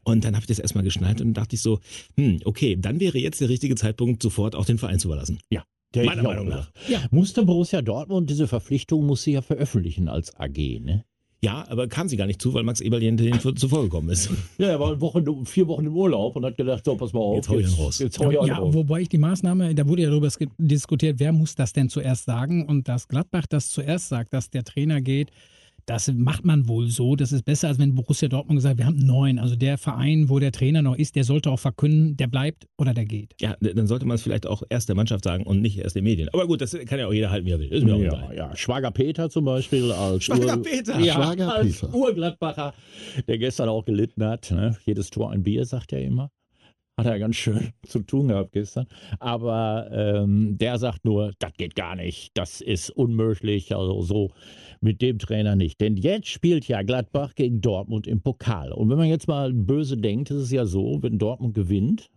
Und 0.03 0.23
dann 0.23 0.33
habe 0.33 0.43
ich 0.43 0.47
das 0.47 0.57
erstmal 0.57 0.83
geschnallt 0.83 1.21
und 1.21 1.35
dachte 1.35 1.55
ich 1.55 1.61
so, 1.61 1.79
hm, 2.17 2.39
okay, 2.45 2.75
dann 2.79 2.99
wäre 2.99 3.19
jetzt 3.19 3.41
der 3.41 3.49
richtige 3.49 3.75
Zeitpunkt, 3.75 4.23
sofort 4.23 4.55
auch 4.55 4.65
den 4.65 4.79
Verein 4.79 4.97
zu 4.97 5.07
überlassen. 5.07 5.37
Ja. 5.51 5.63
Der 5.93 6.05
Meiner 6.05 6.23
Meinung 6.23 6.47
nach. 6.47 6.71
Ja. 6.87 6.99
Musste 7.11 7.43
Borussia 7.43 7.81
Dortmund 7.81 8.29
diese 8.29 8.47
Verpflichtung 8.47 9.05
muss 9.05 9.23
sie 9.23 9.33
ja 9.33 9.41
veröffentlichen 9.41 10.07
als 10.07 10.35
AG, 10.37 10.79
ne? 10.79 11.03
Ja, 11.43 11.65
aber 11.69 11.87
kam 11.87 12.07
sie 12.07 12.17
gar 12.17 12.27
nicht 12.27 12.39
zu, 12.39 12.53
weil 12.53 12.61
Max 12.61 12.81
Eberl 12.81 13.01
hinter 13.01 13.55
zuvor 13.55 13.83
gekommen 13.83 14.09
ist. 14.09 14.29
Ja, 14.59 14.67
er 14.67 14.79
war 14.79 15.01
Wochen, 15.01 15.45
vier 15.45 15.67
Wochen 15.67 15.87
im 15.87 15.97
Urlaub 15.97 16.35
und 16.35 16.45
hat 16.45 16.55
gedacht, 16.55 16.85
so, 16.85 16.95
pass 16.95 17.13
mal 17.13 17.19
auf. 17.19 17.37
Jetzt 17.37 17.49
hau 17.49 17.57
ich 17.57 17.65
jetzt, 17.65 17.79
raus. 17.79 17.99
Jetzt 17.99 18.19
hau 18.19 18.29
ich 18.29 18.47
ja, 18.47 18.57
raus. 18.57 18.73
wobei 18.75 19.01
ich 19.01 19.09
die 19.09 19.17
Maßnahme, 19.17 19.73
da 19.73 19.87
wurde 19.87 20.03
ja 20.03 20.09
darüber 20.09 20.29
diskutiert, 20.59 21.19
wer 21.19 21.31
muss 21.31 21.55
das 21.55 21.73
denn 21.73 21.89
zuerst 21.89 22.25
sagen 22.25 22.67
und 22.67 22.87
dass 22.87 23.07
Gladbach 23.07 23.47
das 23.49 23.69
zuerst 23.69 24.09
sagt, 24.09 24.33
dass 24.33 24.51
der 24.51 24.63
Trainer 24.63 25.01
geht, 25.01 25.31
das 25.85 26.11
macht 26.13 26.45
man 26.45 26.67
wohl 26.67 26.87
so. 26.87 27.15
Das 27.15 27.31
ist 27.31 27.43
besser, 27.43 27.67
als 27.67 27.79
wenn 27.79 27.95
Borussia 27.95 28.27
Dortmund 28.27 28.57
gesagt 28.57 28.77
wir 28.77 28.85
haben 28.85 28.97
neun. 28.97 29.39
Also 29.39 29.55
der 29.55 29.77
Verein, 29.77 30.29
wo 30.29 30.39
der 30.39 30.51
Trainer 30.51 30.81
noch 30.81 30.95
ist, 30.95 31.15
der 31.15 31.23
sollte 31.23 31.51
auch 31.51 31.59
verkünden, 31.59 32.17
der 32.17 32.27
bleibt 32.27 32.67
oder 32.77 32.93
der 32.93 33.05
geht. 33.05 33.33
Ja, 33.39 33.55
dann 33.59 33.87
sollte 33.87 34.05
man 34.05 34.15
es 34.15 34.21
vielleicht 34.21 34.47
auch 34.47 34.63
erst 34.69 34.89
der 34.89 34.95
Mannschaft 34.95 35.23
sagen 35.23 35.45
und 35.45 35.61
nicht 35.61 35.77
erst 35.77 35.95
den 35.95 36.03
Medien. 36.03 36.29
Aber 36.33 36.47
gut, 36.47 36.61
das 36.61 36.77
kann 36.85 36.99
ja 36.99 37.07
auch 37.07 37.13
jeder 37.13 37.29
halten, 37.29 37.45
wie 37.45 37.51
er 37.51 37.59
will. 37.59 37.67
Ist 37.67 37.83
mir 37.83 37.97
ja, 37.97 38.11
auch 38.11 38.33
ja, 38.33 38.55
Schwager 38.55 38.91
Peter 38.91 39.29
zum 39.29 39.45
Beispiel 39.45 39.91
als, 39.91 40.25
Schwager 40.25 40.57
Ur 40.57 40.63
Peter. 40.63 40.99
Ja, 40.99 41.13
Schwager 41.13 41.53
als 41.53 41.79
Peter. 41.79 41.93
Urgladbacher, 41.93 42.73
der 43.27 43.37
gestern 43.37 43.69
auch 43.69 43.85
gelitten 43.85 44.23
hat. 44.23 44.51
Ne? 44.51 44.77
Jedes 44.85 45.09
Tor 45.09 45.31
ein 45.31 45.43
Bier, 45.43 45.65
sagt 45.65 45.93
er 45.93 46.01
immer 46.01 46.31
hat 46.97 47.05
er 47.05 47.19
ganz 47.19 47.35
schön 47.35 47.71
zu 47.85 47.99
tun 47.99 48.27
gehabt 48.27 48.51
gestern. 48.51 48.87
Aber 49.19 49.89
ähm, 49.91 50.57
der 50.57 50.77
sagt 50.77 51.05
nur, 51.05 51.33
das 51.39 51.53
geht 51.57 51.75
gar 51.75 51.95
nicht, 51.95 52.31
das 52.35 52.61
ist 52.61 52.89
unmöglich. 52.89 53.75
Also 53.75 54.01
so 54.01 54.31
mit 54.81 55.01
dem 55.01 55.19
Trainer 55.19 55.55
nicht. 55.55 55.79
Denn 55.79 55.95
jetzt 55.95 56.27
spielt 56.27 56.67
ja 56.67 56.81
Gladbach 56.81 57.35
gegen 57.35 57.61
Dortmund 57.61 58.07
im 58.07 58.21
Pokal. 58.21 58.71
Und 58.71 58.89
wenn 58.89 58.97
man 58.97 59.07
jetzt 59.07 59.27
mal 59.27 59.53
böse 59.53 59.97
denkt, 59.97 60.31
ist 60.31 60.37
es 60.37 60.51
ja 60.51 60.65
so, 60.65 61.01
wenn 61.01 61.19
Dortmund 61.19 61.53
gewinnt 61.53 62.09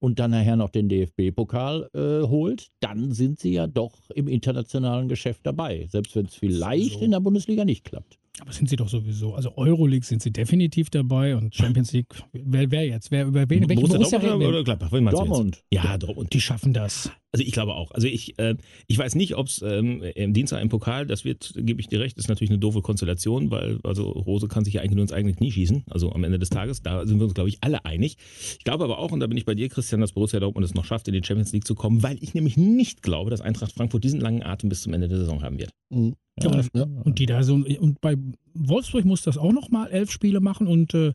und 0.00 0.18
dann 0.18 0.30
nachher 0.30 0.56
noch 0.56 0.70
den 0.70 0.88
DFB-Pokal 0.88 1.90
äh, 1.94 2.26
holt, 2.26 2.68
dann 2.80 3.12
sind 3.12 3.38
sie 3.38 3.52
ja 3.52 3.66
doch 3.66 4.10
im 4.14 4.28
internationalen 4.28 5.08
Geschäft 5.08 5.40
dabei. 5.44 5.86
Selbst 5.90 6.16
wenn 6.16 6.26
es 6.26 6.34
vielleicht 6.34 6.98
so. 6.98 7.04
in 7.04 7.10
der 7.10 7.20
Bundesliga 7.20 7.64
nicht 7.64 7.84
klappt. 7.84 8.18
Aber 8.40 8.52
sind 8.52 8.68
sie 8.68 8.76
doch 8.76 8.88
sowieso. 8.88 9.34
Also 9.34 9.56
Euroleague 9.56 10.04
sind 10.04 10.22
sie 10.22 10.30
definitiv 10.30 10.90
dabei 10.90 11.36
und 11.36 11.54
Champions 11.54 11.92
League, 11.92 12.08
wer, 12.32 12.70
wer 12.70 12.86
jetzt? 12.86 13.10
Wer, 13.10 13.26
über 13.26 13.48
wen? 13.48 13.68
Welche 13.68 13.86
Borussia 13.86 14.18
Dortmund 14.18 14.48
oder 14.48 14.64
Gladbach? 14.64 14.90
Dortmund. 14.90 15.62
Ja, 15.72 15.98
Dortmund. 15.98 16.32
Die 16.32 16.40
schaffen 16.40 16.72
das. 16.72 17.10
Also 17.30 17.44
ich 17.44 17.52
glaube 17.52 17.74
auch. 17.74 17.90
Also 17.90 18.06
ich, 18.06 18.38
äh, 18.38 18.56
ich 18.86 18.96
weiß 18.96 19.14
nicht, 19.14 19.36
ob 19.36 19.48
es 19.48 19.60
ähm, 19.62 20.02
im 20.14 20.32
Dienstag 20.32 20.62
im 20.62 20.70
Pokal, 20.70 21.06
das 21.06 21.24
wird, 21.24 21.52
gebe 21.56 21.80
ich 21.80 21.88
dir 21.88 22.00
recht, 22.00 22.16
ist 22.16 22.28
natürlich 22.28 22.50
eine 22.50 22.58
doofe 22.58 22.80
Konstellation, 22.80 23.50
weil 23.50 23.78
also 23.84 24.10
Rose 24.10 24.48
kann 24.48 24.64
sich 24.64 24.74
ja 24.74 24.80
eigentlich 24.80 24.94
nur 24.94 25.02
ins 25.02 25.12
eigene 25.12 25.34
Knie 25.34 25.52
schießen, 25.52 25.84
also 25.90 26.12
am 26.12 26.24
Ende 26.24 26.38
des 26.38 26.48
Tages. 26.48 26.82
Da 26.82 27.06
sind 27.06 27.18
wir 27.18 27.24
uns, 27.24 27.34
glaube 27.34 27.50
ich, 27.50 27.58
alle 27.60 27.84
einig. 27.84 28.16
Ich 28.58 28.64
glaube 28.64 28.84
aber 28.84 28.98
auch, 28.98 29.12
und 29.12 29.20
da 29.20 29.26
bin 29.26 29.36
ich 29.36 29.44
bei 29.44 29.54
dir, 29.54 29.68
Christian, 29.68 30.00
dass 30.00 30.12
Borussia 30.12 30.40
Dortmund 30.40 30.64
es 30.64 30.74
noch 30.74 30.86
schafft, 30.86 31.06
in 31.08 31.14
die 31.14 31.22
Champions 31.22 31.52
League 31.52 31.66
zu 31.66 31.74
kommen, 31.74 32.02
weil 32.02 32.16
ich 32.22 32.32
nämlich 32.32 32.56
nicht 32.56 33.02
glaube, 33.02 33.30
dass 33.30 33.42
Eintracht 33.42 33.72
Frankfurt 33.72 34.04
diesen 34.04 34.20
langen 34.20 34.42
Atem 34.42 34.70
bis 34.70 34.82
zum 34.82 34.94
Ende 34.94 35.08
der 35.08 35.18
Saison 35.18 35.42
haben 35.42 35.58
wird. 35.58 35.70
Mhm. 35.90 36.14
Ja, 36.42 36.50
und, 36.50 36.70
ja. 36.72 36.86
und, 37.04 37.18
die 37.18 37.26
da 37.26 37.42
so 37.42 37.54
und 37.54 38.00
bei 38.00 38.16
Wolfsburg 38.54 39.04
muss 39.04 39.22
das 39.22 39.38
auch 39.38 39.52
noch 39.52 39.70
mal 39.70 39.88
elf 39.88 40.10
Spiele 40.10 40.40
machen 40.40 40.66
und 40.66 40.94
äh, 40.94 41.12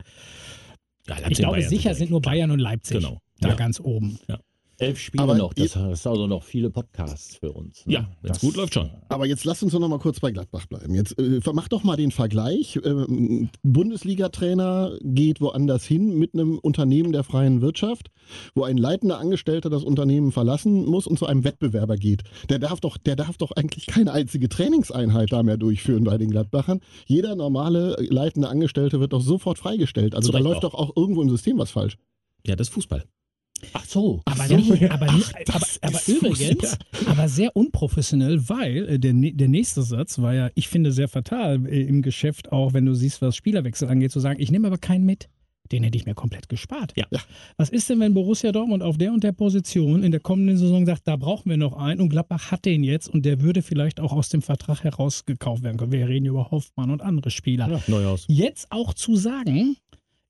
ja, 1.08 1.18
ich 1.30 1.38
glaube 1.38 1.58
Bayern 1.58 1.70
sicher 1.70 1.96
sind 1.96 2.12
nur 2.12 2.22
Bayern 2.22 2.52
und 2.52 2.60
Leipzig 2.60 2.98
genau. 2.98 3.20
da 3.40 3.56
ganz 3.56 3.80
oben. 3.80 4.20
Ja. 4.28 4.40
Elf 4.84 5.00
Spiele 5.00 5.24
aber 5.24 5.36
noch, 5.36 5.54
das 5.54 5.76
ist 5.76 6.08
also 6.08 6.28
noch 6.28 6.44
viele 6.44 6.70
Podcasts 6.70 7.36
für 7.36 7.52
uns. 7.52 7.86
Ne? 7.86 7.94
Ja, 7.94 8.10
wenn 8.22 8.32
es 8.32 8.40
gut 8.40 8.56
läuft 8.56 8.74
schon. 8.74 8.90
Aber 9.10 9.26
jetzt 9.26 9.46
lass 9.46 9.64
uns 9.64 9.72
doch 9.72 9.80
noch 9.80 9.90
mal 9.90 10.00
kurz 10.00 10.20
bei 10.20 10.32
Gladbach 10.32 10.66
bleiben. 10.66 10.94
Jetzt 10.96 11.18
äh, 11.18 11.40
mach 11.54 11.68
doch 11.68 11.84
mal 11.84 11.96
den 11.96 12.12
Vergleich. 12.12 12.78
Äh, 12.78 13.48
Bundesliga-Trainer 13.64 14.98
geht 15.02 15.42
woanders 15.42 15.86
hin 15.86 16.18
mit 16.18 16.34
einem 16.34 16.58
Unternehmen 16.60 17.12
der 17.12 17.24
freien 17.24 17.62
Wirtschaft, 17.62 18.12
wo 18.56 18.64
ein 18.64 18.78
leitender 18.78 19.20
Angestellter 19.20 19.70
das 19.70 19.84
Unternehmen 19.84 20.32
verlassen 20.32 20.86
muss 20.86 21.08
und 21.08 21.18
zu 21.18 21.26
einem 21.26 21.44
Wettbewerber 21.44 21.98
geht. 21.98 22.24
Der 22.50 22.60
darf 22.60 22.80
doch, 22.80 22.98
der 22.98 23.16
darf 23.16 23.38
doch 23.38 23.52
eigentlich 23.52 23.86
keine 23.86 24.12
einzige 24.12 24.50
Trainingseinheit 24.50 25.32
da 25.32 25.44
mehr 25.44 25.58
durchführen 25.58 26.04
bei 26.04 26.18
den 26.18 26.30
Gladbachern. 26.30 26.82
Jeder 27.06 27.36
normale 27.36 27.96
leitende 28.00 28.50
Angestellte 28.50 29.00
wird 29.00 29.14
doch 29.14 29.22
sofort 29.22 29.58
freigestellt. 29.58 30.16
Also 30.16 30.32
da 30.32 30.40
läuft 30.40 30.66
auch. 30.66 30.72
doch 30.72 30.74
auch 30.74 30.96
irgendwo 30.96 31.22
im 31.22 31.30
System 31.30 31.58
was 31.58 31.72
falsch. 31.72 31.98
Ja, 32.46 32.56
das 32.56 32.68
ist 32.68 32.74
Fußball. 32.74 33.06
Ach 33.74 33.86
so. 33.86 34.22
Aber, 34.26 34.48
so. 34.48 34.56
Nicht, 34.56 34.92
aber, 34.92 35.08
Ach, 35.10 35.32
aber, 35.54 35.68
aber 35.82 36.00
übrigens, 36.08 36.78
aber 37.06 37.28
sehr 37.28 37.56
unprofessionell, 37.56 38.50
weil 38.50 38.90
äh, 38.90 39.00
der, 39.00 39.14
der 39.14 39.48
nächste 39.48 39.82
Satz 39.82 40.20
war 40.20 40.34
ja, 40.34 40.50
ich 40.56 40.68
finde 40.68 40.92
sehr 40.92 41.08
fatal 41.08 41.66
äh, 41.68 41.82
im 41.84 42.02
Geschäft, 42.02 42.52
auch 42.52 42.74
wenn 42.74 42.86
du 42.86 42.94
siehst, 42.94 43.22
was 43.22 43.36
Spielerwechsel 43.36 43.88
angeht, 43.88 44.12
zu 44.12 44.20
sagen, 44.20 44.40
ich 44.40 44.52
nehme 44.52 44.68
aber 44.68 44.78
keinen 44.78 45.06
mit. 45.06 45.30
Den 45.72 45.84
hätte 45.84 45.98
ich 45.98 46.06
mir 46.06 46.14
komplett 46.14 46.50
gespart. 46.50 46.94
Ja. 46.98 47.06
Was 47.58 47.70
ist 47.70 47.90
denn, 47.90 48.00
wenn 48.02 48.14
Borussia 48.14 48.52
Dortmund 48.52 48.84
auf 48.84 48.98
der 48.98 49.14
und 49.14 49.24
der 49.24 49.32
Position 49.32 50.04
in 50.04 50.12
der 50.12 50.20
kommenden 50.20 50.58
Saison 50.58 50.86
sagt, 50.86 51.08
da 51.08 51.16
brauchen 51.16 51.50
wir 51.50 51.58
noch 51.58 51.78
einen 51.78 52.02
und 52.02 52.10
Gladbach 52.10 52.52
hat 52.52 52.66
den 52.66 52.84
jetzt 52.84 53.08
und 53.08 53.26
der 53.26 53.42
würde 53.42 53.62
vielleicht 53.62 54.00
auch 54.00 54.12
aus 54.12 54.28
dem 54.30 54.42
Vertrag 54.42 54.84
herausgekauft 54.84 55.64
werden 55.64 55.78
können. 55.78 55.94
Wir 55.94 56.08
reden 56.08 56.26
über 56.26 56.52
Hoffmann 56.52 56.92
und 56.92 57.02
andere 57.02 57.32
Spieler. 57.32 57.70
Ja, 57.70 57.82
Neuhaus. 57.88 58.26
Jetzt 58.28 58.68
auch 58.72 58.94
zu 58.94 59.16
sagen, 59.16 59.78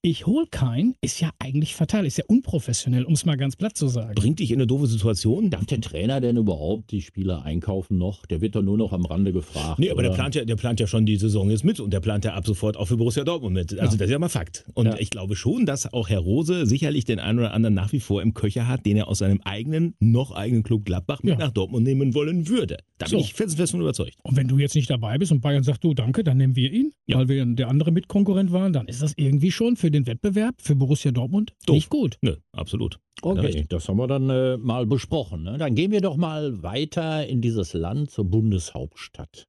ich 0.06 0.28
hole 0.28 0.46
keinen, 0.52 0.96
ist 1.00 1.22
ja 1.22 1.30
eigentlich 1.40 1.76
fatal, 1.76 2.06
ist 2.06 2.18
ja 2.18 2.26
unprofessionell, 2.28 3.06
um 3.06 3.14
es 3.14 3.24
mal 3.24 3.38
ganz 3.38 3.56
platt 3.56 3.78
zu 3.78 3.88
sagen. 3.88 4.16
Bringt 4.16 4.40
dich 4.40 4.52
in 4.52 4.58
eine 4.58 4.68
doofe 4.68 4.86
Situation? 4.86 5.50
Darf 5.50 5.66
der 5.66 5.80
Trainer 5.80 6.20
denn 6.20 6.36
überhaupt 6.36 6.92
die 6.92 7.02
Spieler 7.02 7.44
einkaufen 7.44 7.98
noch? 7.98 8.26
Der 8.26 8.42
wird 8.42 8.56
doch 8.56 8.62
nur 8.62 8.78
noch 8.78 8.92
am 8.92 9.06
Rande 9.06 9.32
gefragt. 9.32 9.80
Nee, 9.80 9.92
aber 9.92 10.04
der 10.04 10.10
plant, 10.10 10.36
ja, 10.36 10.44
der 10.44 10.58
plant 10.58 10.82
ja 10.82 10.88
schon 10.88 11.06
die 11.06 11.16
Saison 11.16 11.50
jetzt 11.50 11.64
mit 11.64 11.80
und 11.80 11.94
der 11.94 12.02
plant 12.02 12.26
ja 12.26 12.34
ab 12.34 12.46
sofort 12.46 12.76
auch 12.76 12.90
für 12.90 12.98
Borussia 12.98 13.24
Dortmund 13.24 13.54
mit. 13.54 13.72
Also 13.80 13.94
ja. 13.94 13.98
das 13.98 14.08
ist 14.08 14.12
ja 14.12 14.20
mal 14.20 14.28
Fakt. 14.28 14.66
Und 14.74 14.88
ja. 14.88 14.98
ich 15.00 15.10
glaube 15.10 15.38
schon, 15.38 15.66
dass 15.66 15.94
auch 15.94 16.10
Herr 16.10 16.20
Rose 16.20 16.66
sicherlich 16.66 17.06
den 17.06 17.20
einen 17.20 17.40
oder 17.40 17.54
anderen 17.54 17.74
nach 17.74 17.94
wie 17.94 18.02
vor 18.02 18.22
im 18.22 18.34
Köcher 18.34 18.68
hat, 18.68 18.86
den 18.86 18.98
er 18.98 19.08
aus 19.08 19.20
seinem 19.20 19.40
eigenen, 19.46 19.96
noch 20.02 20.34
eigenen 20.34 20.64
Club 20.64 20.84
Gladbach 20.84 21.24
mit 21.24 21.40
ja. 21.40 21.40
nach 21.40 21.52
Dortmund 21.52 21.86
nehmen 21.86 22.14
wollen 22.14 22.50
würde. 22.50 22.80
Da 22.98 23.08
so. 23.08 23.16
bin 23.16 23.24
ich 23.24 23.34
fest, 23.34 23.56
fest 23.56 23.72
von 23.72 23.80
überzeugt. 23.80 24.18
Und 24.24 24.36
wenn 24.36 24.50
du 24.50 24.58
jetzt 24.58 24.76
nicht 24.76 24.90
dabei 24.90 25.18
bist 25.18 25.32
und 25.32 25.40
Bayern 25.40 25.64
sagt, 25.64 25.82
du 25.86 25.94
danke, 25.94 26.26
dann 26.26 26.36
nehmen 26.36 26.58
wir 26.58 26.74
ihn, 26.74 26.92
weil 27.08 27.30
wir 27.30 27.46
der 27.46 27.70
andere 27.70 27.94
Mitkonkurrent 27.94 28.52
waren, 28.52 28.74
dann 28.74 28.88
ist 28.88 29.02
das 29.02 29.14
irgendwie 29.16 29.52
schon 29.52 29.78
für 29.78 29.93
den 29.94 30.06
Wettbewerb, 30.06 30.56
für 30.60 30.76
Borussia 30.76 31.12
Dortmund 31.12 31.54
Doof. 31.66 31.76
nicht 31.76 31.90
gut. 31.90 32.18
Nö, 32.22 32.36
absolut. 32.52 33.00
Okay, 33.22 33.66
das 33.70 33.88
haben 33.88 33.98
wir 33.98 34.08
dann 34.08 34.30
äh, 34.30 34.58
mal 34.58 34.86
besprochen. 34.86 35.44
Ne? 35.44 35.58
Dann 35.58 35.76
gehen 35.76 35.92
wir 35.92 36.02
doch 36.02 36.18
mal 36.18 36.62
weiter 36.62 37.26
in 37.26 37.42
dieses 37.42 37.74
Land 37.74 38.12
zur 38.12 38.26
Bundeshauptstadt 38.26 39.48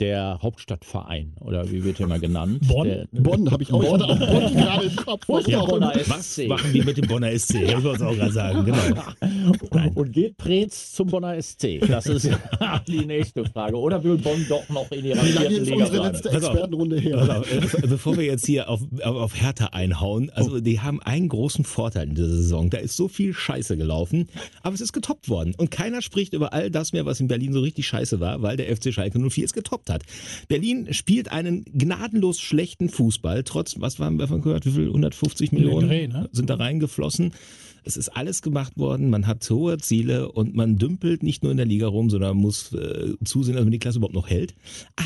der 0.00 0.40
Hauptstadtverein 0.42 1.34
oder 1.40 1.70
wie 1.70 1.84
wird 1.84 2.00
er 2.00 2.08
mal 2.08 2.18
genannt? 2.18 2.66
Bonn, 2.66 2.88
der, 2.88 3.06
Bonn 3.12 3.50
habe 3.50 3.62
ich 3.62 3.72
auch, 3.72 3.80
Bonn. 3.80 4.02
auch 4.02 4.18
Bonn 4.18 4.54
gerade 4.54 4.86
im 4.86 4.96
Kopf. 4.96 5.22
Was, 5.28 5.46
ja, 5.46 5.64
Bonner 5.64 5.92
Was 6.06 6.38
machen 6.48 6.72
wir 6.72 6.84
mit 6.84 6.96
dem 6.96 7.06
Bonner 7.06 7.38
SC? 7.38 7.54
Ich 7.62 7.78
muss 7.78 8.02
auch 8.02 8.14
gerade 8.14 8.32
sagen, 8.32 8.64
genau. 8.64 9.92
Und 9.94 10.12
geht 10.12 10.36
Preetz 10.36 10.92
zum 10.92 11.08
Bonner 11.08 11.40
SC? 11.40 11.80
Das 11.86 12.06
ist 12.06 12.28
die 12.88 13.06
nächste 13.06 13.44
Frage. 13.44 13.78
Oder 13.78 14.02
will 14.02 14.18
Bonn 14.18 14.44
doch 14.48 14.68
noch 14.68 14.90
in 14.90 15.04
ihrer 15.04 15.20
vierten 15.20 15.64
Liga 15.64 15.84
unsere 15.84 16.08
letzte 16.08 16.30
Expertenrunde 16.30 16.98
her? 16.98 17.38
Auf, 17.38 17.52
äh, 17.52 17.86
bevor 17.86 18.16
wir 18.16 18.24
jetzt 18.24 18.46
hier 18.46 18.68
auf, 18.68 18.80
auf 19.02 19.40
Hertha 19.40 19.66
einhauen, 19.66 20.30
also 20.30 20.56
oh. 20.56 20.60
die 20.60 20.80
haben 20.80 21.00
einen 21.02 21.28
großen 21.28 21.64
Vorteil 21.64 22.08
in 22.08 22.14
dieser 22.16 22.28
Saison. 22.28 22.68
Da 22.68 22.78
ist 22.78 22.96
so 22.96 23.06
viel 23.06 23.32
Scheiße 23.32 23.76
gelaufen, 23.76 24.28
aber 24.62 24.74
es 24.74 24.80
ist 24.80 24.92
getoppt 24.92 25.28
worden. 25.28 25.54
Und 25.56 25.70
keiner 25.70 26.02
spricht 26.02 26.32
über 26.32 26.52
all 26.52 26.70
das 26.70 26.92
mehr, 26.92 27.06
was 27.06 27.20
in 27.20 27.28
Berlin 27.28 27.52
so 27.52 27.60
richtig 27.60 27.86
scheiße 27.86 28.18
war, 28.18 28.42
weil 28.42 28.56
der 28.56 28.74
FC 28.74 28.92
Schalke 28.92 29.20
04 29.20 29.44
ist 29.44 29.52
getoppt 29.52 29.83
gehabt 29.84 29.90
hat. 29.90 30.02
Berlin 30.48 30.92
spielt 30.92 31.30
einen 31.30 31.64
gnadenlos 31.64 32.40
schlechten 32.40 32.88
Fußball, 32.88 33.44
trotz, 33.44 33.80
was 33.80 33.98
haben 33.98 34.18
wir 34.18 34.28
von 34.28 34.42
gehört, 34.42 34.66
wie 34.66 34.72
viel, 34.72 34.86
150 34.88 35.52
Millionen 35.52 35.88
Dreh, 35.88 36.08
ne? 36.08 36.28
sind 36.32 36.50
da 36.50 36.56
reingeflossen. 36.56 37.32
Es 37.84 37.96
ist 37.96 38.08
alles 38.10 38.42
gemacht 38.42 38.76
worden, 38.76 39.10
man 39.10 39.26
hat 39.26 39.48
hohe 39.50 39.78
Ziele 39.78 40.32
und 40.32 40.54
man 40.54 40.76
dümpelt 40.76 41.22
nicht 41.22 41.42
nur 41.42 41.52
in 41.52 41.58
der 41.58 41.66
Liga 41.66 41.86
rum, 41.86 42.10
sondern 42.10 42.36
muss 42.36 42.72
äh, 42.72 43.14
zusehen, 43.24 43.54
dass 43.54 43.64
man 43.64 43.72
die 43.72 43.78
Klasse 43.78 43.98
überhaupt 43.98 44.14
noch 44.14 44.28
hält. 44.28 44.54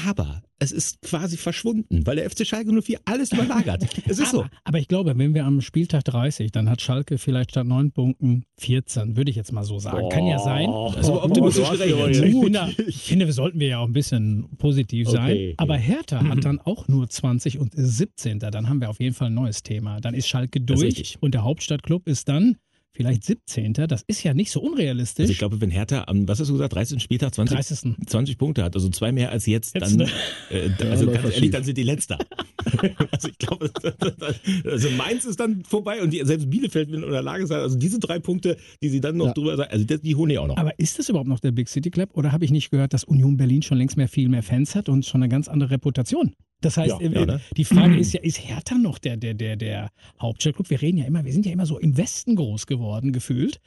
Aber 0.06 0.42
es 0.60 0.72
ist 0.72 1.02
quasi 1.02 1.36
verschwunden, 1.36 2.04
weil 2.06 2.16
der 2.16 2.28
FC 2.28 2.46
Schalke 2.46 2.72
04 2.72 2.98
alles 3.04 3.32
überlagert. 3.32 3.86
Es 4.06 4.18
ist 4.18 4.34
aber, 4.34 4.44
so. 4.44 4.46
Aber 4.64 4.78
ich 4.78 4.88
glaube, 4.88 5.16
wenn 5.16 5.34
wir 5.34 5.44
am 5.44 5.60
Spieltag 5.60 6.04
30, 6.04 6.50
dann 6.50 6.68
hat 6.70 6.80
Schalke 6.80 7.18
vielleicht 7.18 7.50
statt 7.50 7.66
neun 7.66 7.92
Punkten 7.92 8.44
14, 8.58 9.16
würde 9.16 9.30
ich 9.30 9.36
jetzt 9.36 9.52
mal 9.52 9.64
so 9.64 9.78
sagen. 9.78 10.00
Boah. 10.00 10.08
Kann 10.08 10.26
ja 10.26 10.38
sein. 10.38 10.68
Das 10.94 11.08
aber 11.08 11.24
optimistisch 11.24 11.68
gerechnet. 11.70 12.24
Ich, 12.24 12.32
finde, 12.32 12.74
ich 12.86 13.02
finde, 13.02 13.26
wir 13.26 13.32
sollten 13.32 13.60
wir 13.60 13.68
ja 13.68 13.78
auch 13.78 13.86
ein 13.86 13.92
bisschen 13.92 14.48
positiv 14.58 15.08
sein. 15.08 15.24
Okay, 15.24 15.46
okay. 15.48 15.54
Aber 15.58 15.76
Hertha 15.76 16.24
hat 16.24 16.38
dann 16.44 16.60
auch 16.60 16.88
nur 16.88 17.08
20 17.08 17.58
und 17.58 17.72
17. 17.74 18.38
Dann 18.38 18.68
haben 18.68 18.80
wir 18.80 18.88
auf 18.90 19.00
jeden 19.00 19.14
Fall 19.14 19.28
ein 19.28 19.34
neues 19.34 19.62
Thema. 19.62 20.00
Dann 20.00 20.14
ist 20.14 20.28
Schalke 20.28 20.60
durch 20.60 21.18
und 21.20 21.34
der 21.34 21.44
Hauptstadtklub 21.44 22.08
ist 22.08 22.28
dann 22.28 22.56
vielleicht 22.94 23.24
17. 23.24 23.72
Das 23.72 24.02
ist 24.06 24.22
ja 24.22 24.34
nicht 24.34 24.50
so 24.50 24.60
unrealistisch. 24.60 25.24
Also 25.24 25.32
ich 25.32 25.38
glaube, 25.38 25.60
wenn 25.60 25.70
Hertha 25.70 26.04
am, 26.06 26.26
was 26.28 26.40
hast 26.40 26.48
du 26.48 26.54
gesagt, 26.54 26.74
30. 26.74 27.02
Spieltag 27.02 27.34
20, 27.34 27.56
30. 27.56 27.96
20 28.06 28.38
Punkte 28.38 28.64
hat, 28.64 28.74
also 28.74 28.88
zwei 28.88 29.12
mehr 29.12 29.30
als 29.30 29.46
jetzt, 29.46 29.74
jetzt 29.74 29.92
dann, 29.92 29.96
ne? 29.96 30.08
äh, 30.50 30.70
also 30.84 31.10
ja, 31.10 31.20
ganz 31.20 31.34
ehrlich, 31.34 31.50
dann 31.50 31.64
sind 31.64 31.78
die 31.78 31.82
Letzter. 31.82 32.18
also 33.10 33.28
ich 33.28 33.38
glaube, 33.38 33.70
also 34.64 34.90
Mainz 34.90 35.24
ist 35.24 35.38
dann 35.40 35.64
vorbei 35.64 36.02
und 36.02 36.12
die, 36.12 36.24
selbst 36.24 36.50
Bielefeld 36.50 36.90
wird 36.90 37.04
in 37.04 37.10
der 37.10 37.22
Lage 37.22 37.46
sein, 37.46 37.60
also 37.60 37.76
diese 37.76 37.98
drei 37.98 38.18
Punkte, 38.18 38.56
die 38.82 38.88
sie 38.88 39.00
dann 39.00 39.16
noch 39.16 39.26
ja. 39.26 39.32
drüber 39.32 39.56
sagen, 39.56 39.70
also 39.70 39.84
die 39.84 40.14
holen 40.14 40.30
die 40.30 40.38
auch 40.38 40.46
noch. 40.46 40.56
Aber 40.56 40.78
ist 40.78 40.98
das 40.98 41.08
überhaupt 41.08 41.28
noch 41.28 41.40
der 41.40 41.52
Big 41.52 41.68
City 41.68 41.90
Club 41.90 42.10
oder 42.14 42.32
habe 42.32 42.44
ich 42.44 42.50
nicht 42.50 42.70
gehört, 42.70 42.92
dass 42.94 43.04
Union 43.04 43.36
Berlin 43.36 43.62
schon 43.62 43.78
längst 43.78 43.96
mehr 43.96 44.08
viel 44.08 44.28
mehr 44.28 44.42
Fans 44.42 44.74
hat 44.74 44.88
und 44.88 45.06
schon 45.06 45.22
eine 45.22 45.28
ganz 45.28 45.48
andere 45.48 45.70
Reputation? 45.70 46.34
Das 46.60 46.76
heißt, 46.76 47.00
ja, 47.00 47.00
äh, 47.00 47.12
ja, 47.12 47.26
ne? 47.26 47.40
die 47.56 47.64
Frage 47.64 47.96
ist 47.96 48.12
ja, 48.12 48.20
ist 48.20 48.38
Hertha 48.38 48.76
noch 48.76 48.98
der, 48.98 49.16
der, 49.16 49.34
der, 49.34 49.56
der 49.56 49.90
Hauptstadtclub? 50.20 50.70
Wir 50.70 50.82
reden 50.82 50.98
ja 50.98 51.04
immer, 51.04 51.24
wir 51.24 51.32
sind 51.32 51.46
ja 51.46 51.52
immer 51.52 51.66
so 51.66 51.78
im 51.78 51.96
Westen 51.96 52.34
groß 52.36 52.66
geworden, 52.66 53.12
gefühlt. 53.12 53.60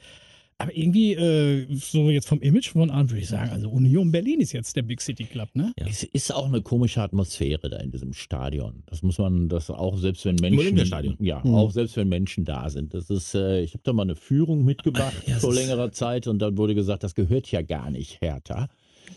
Aber 0.58 0.76
irgendwie, 0.76 1.14
äh, 1.14 1.66
so 1.74 2.08
jetzt 2.10 2.28
vom 2.28 2.40
Image 2.40 2.68
von 2.68 2.90
an, 2.90 3.10
würde 3.10 3.20
ich 3.20 3.28
sagen, 3.28 3.50
also 3.50 3.68
Union 3.68 4.12
Berlin 4.12 4.40
ist 4.40 4.52
jetzt 4.52 4.76
der 4.76 4.82
Big 4.82 5.00
City 5.00 5.24
Club, 5.24 5.48
ne? 5.54 5.72
Ja. 5.76 5.86
Es 5.88 6.04
ist 6.04 6.32
auch 6.32 6.46
eine 6.46 6.62
komische 6.62 7.02
Atmosphäre 7.02 7.68
da 7.68 7.78
in 7.78 7.90
diesem 7.90 8.12
Stadion. 8.12 8.84
Das 8.86 9.02
muss 9.02 9.18
man, 9.18 9.48
das 9.48 9.70
auch 9.70 9.96
selbst 9.96 10.24
wenn 10.24 10.36
Menschen, 10.36 10.86
Stadion. 10.86 11.16
ja, 11.18 11.40
mhm. 11.42 11.56
auch 11.56 11.72
selbst 11.72 11.96
wenn 11.96 12.08
Menschen 12.08 12.44
da 12.44 12.70
sind. 12.70 12.94
Das 12.94 13.10
ist, 13.10 13.34
äh, 13.34 13.62
ich 13.62 13.72
habe 13.72 13.82
da 13.82 13.92
mal 13.92 14.02
eine 14.02 14.14
Führung 14.14 14.64
mitgemacht 14.64 15.26
ja, 15.26 15.38
vor 15.40 15.52
längerer 15.52 15.90
Zeit 15.90 16.28
und 16.28 16.38
dann 16.38 16.56
wurde 16.56 16.76
gesagt, 16.76 17.02
das 17.02 17.16
gehört 17.16 17.50
ja 17.50 17.62
gar 17.62 17.90
nicht 17.90 18.20
Hertha 18.20 18.68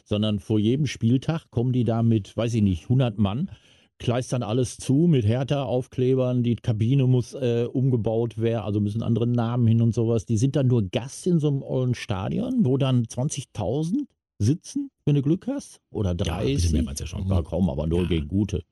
sondern 0.03 0.39
vor 0.39 0.59
jedem 0.59 0.87
Spieltag 0.87 1.49
kommen 1.51 1.73
die 1.73 1.83
da 1.83 2.03
mit, 2.03 2.35
weiß 2.35 2.53
ich 2.55 2.61
nicht, 2.61 2.83
100 2.83 3.17
Mann 3.17 3.49
kleistern 3.97 4.43
alles 4.43 4.77
zu 4.77 5.07
mit 5.07 5.25
Hertha-Aufklebern. 5.25 6.43
Die 6.43 6.55
Kabine 6.55 7.07
muss 7.07 7.33
äh, 7.33 7.67
umgebaut 7.71 8.37
werden, 8.37 8.63
also 8.63 8.79
müssen 8.79 9.01
andere 9.01 9.27
Namen 9.27 9.67
hin 9.67 9.81
und 9.81 9.93
sowas. 9.93 10.25
Die 10.25 10.37
sind 10.37 10.55
dann 10.55 10.67
nur 10.67 10.83
Gast 10.89 11.25
in 11.27 11.39
so 11.39 11.47
einem 11.47 11.61
ollen 11.61 11.95
Stadion, 11.95 12.65
wo 12.65 12.77
dann 12.77 13.05
20.000 13.05 14.05
sitzen, 14.37 14.89
wenn 15.05 15.15
du 15.15 15.21
Glück 15.21 15.47
hast. 15.47 15.79
Oder 15.91 16.13
30. 16.13 16.71
Ja, 16.71 16.81
mehr 16.81 16.93
ja 16.97 17.05
schon. 17.05 17.27
Ja, 17.27 17.41
kaum, 17.41 17.69
aber 17.69 17.87
nur 17.87 18.03
ja. 18.03 18.07
gegen 18.09 18.27
gute. 18.27 18.63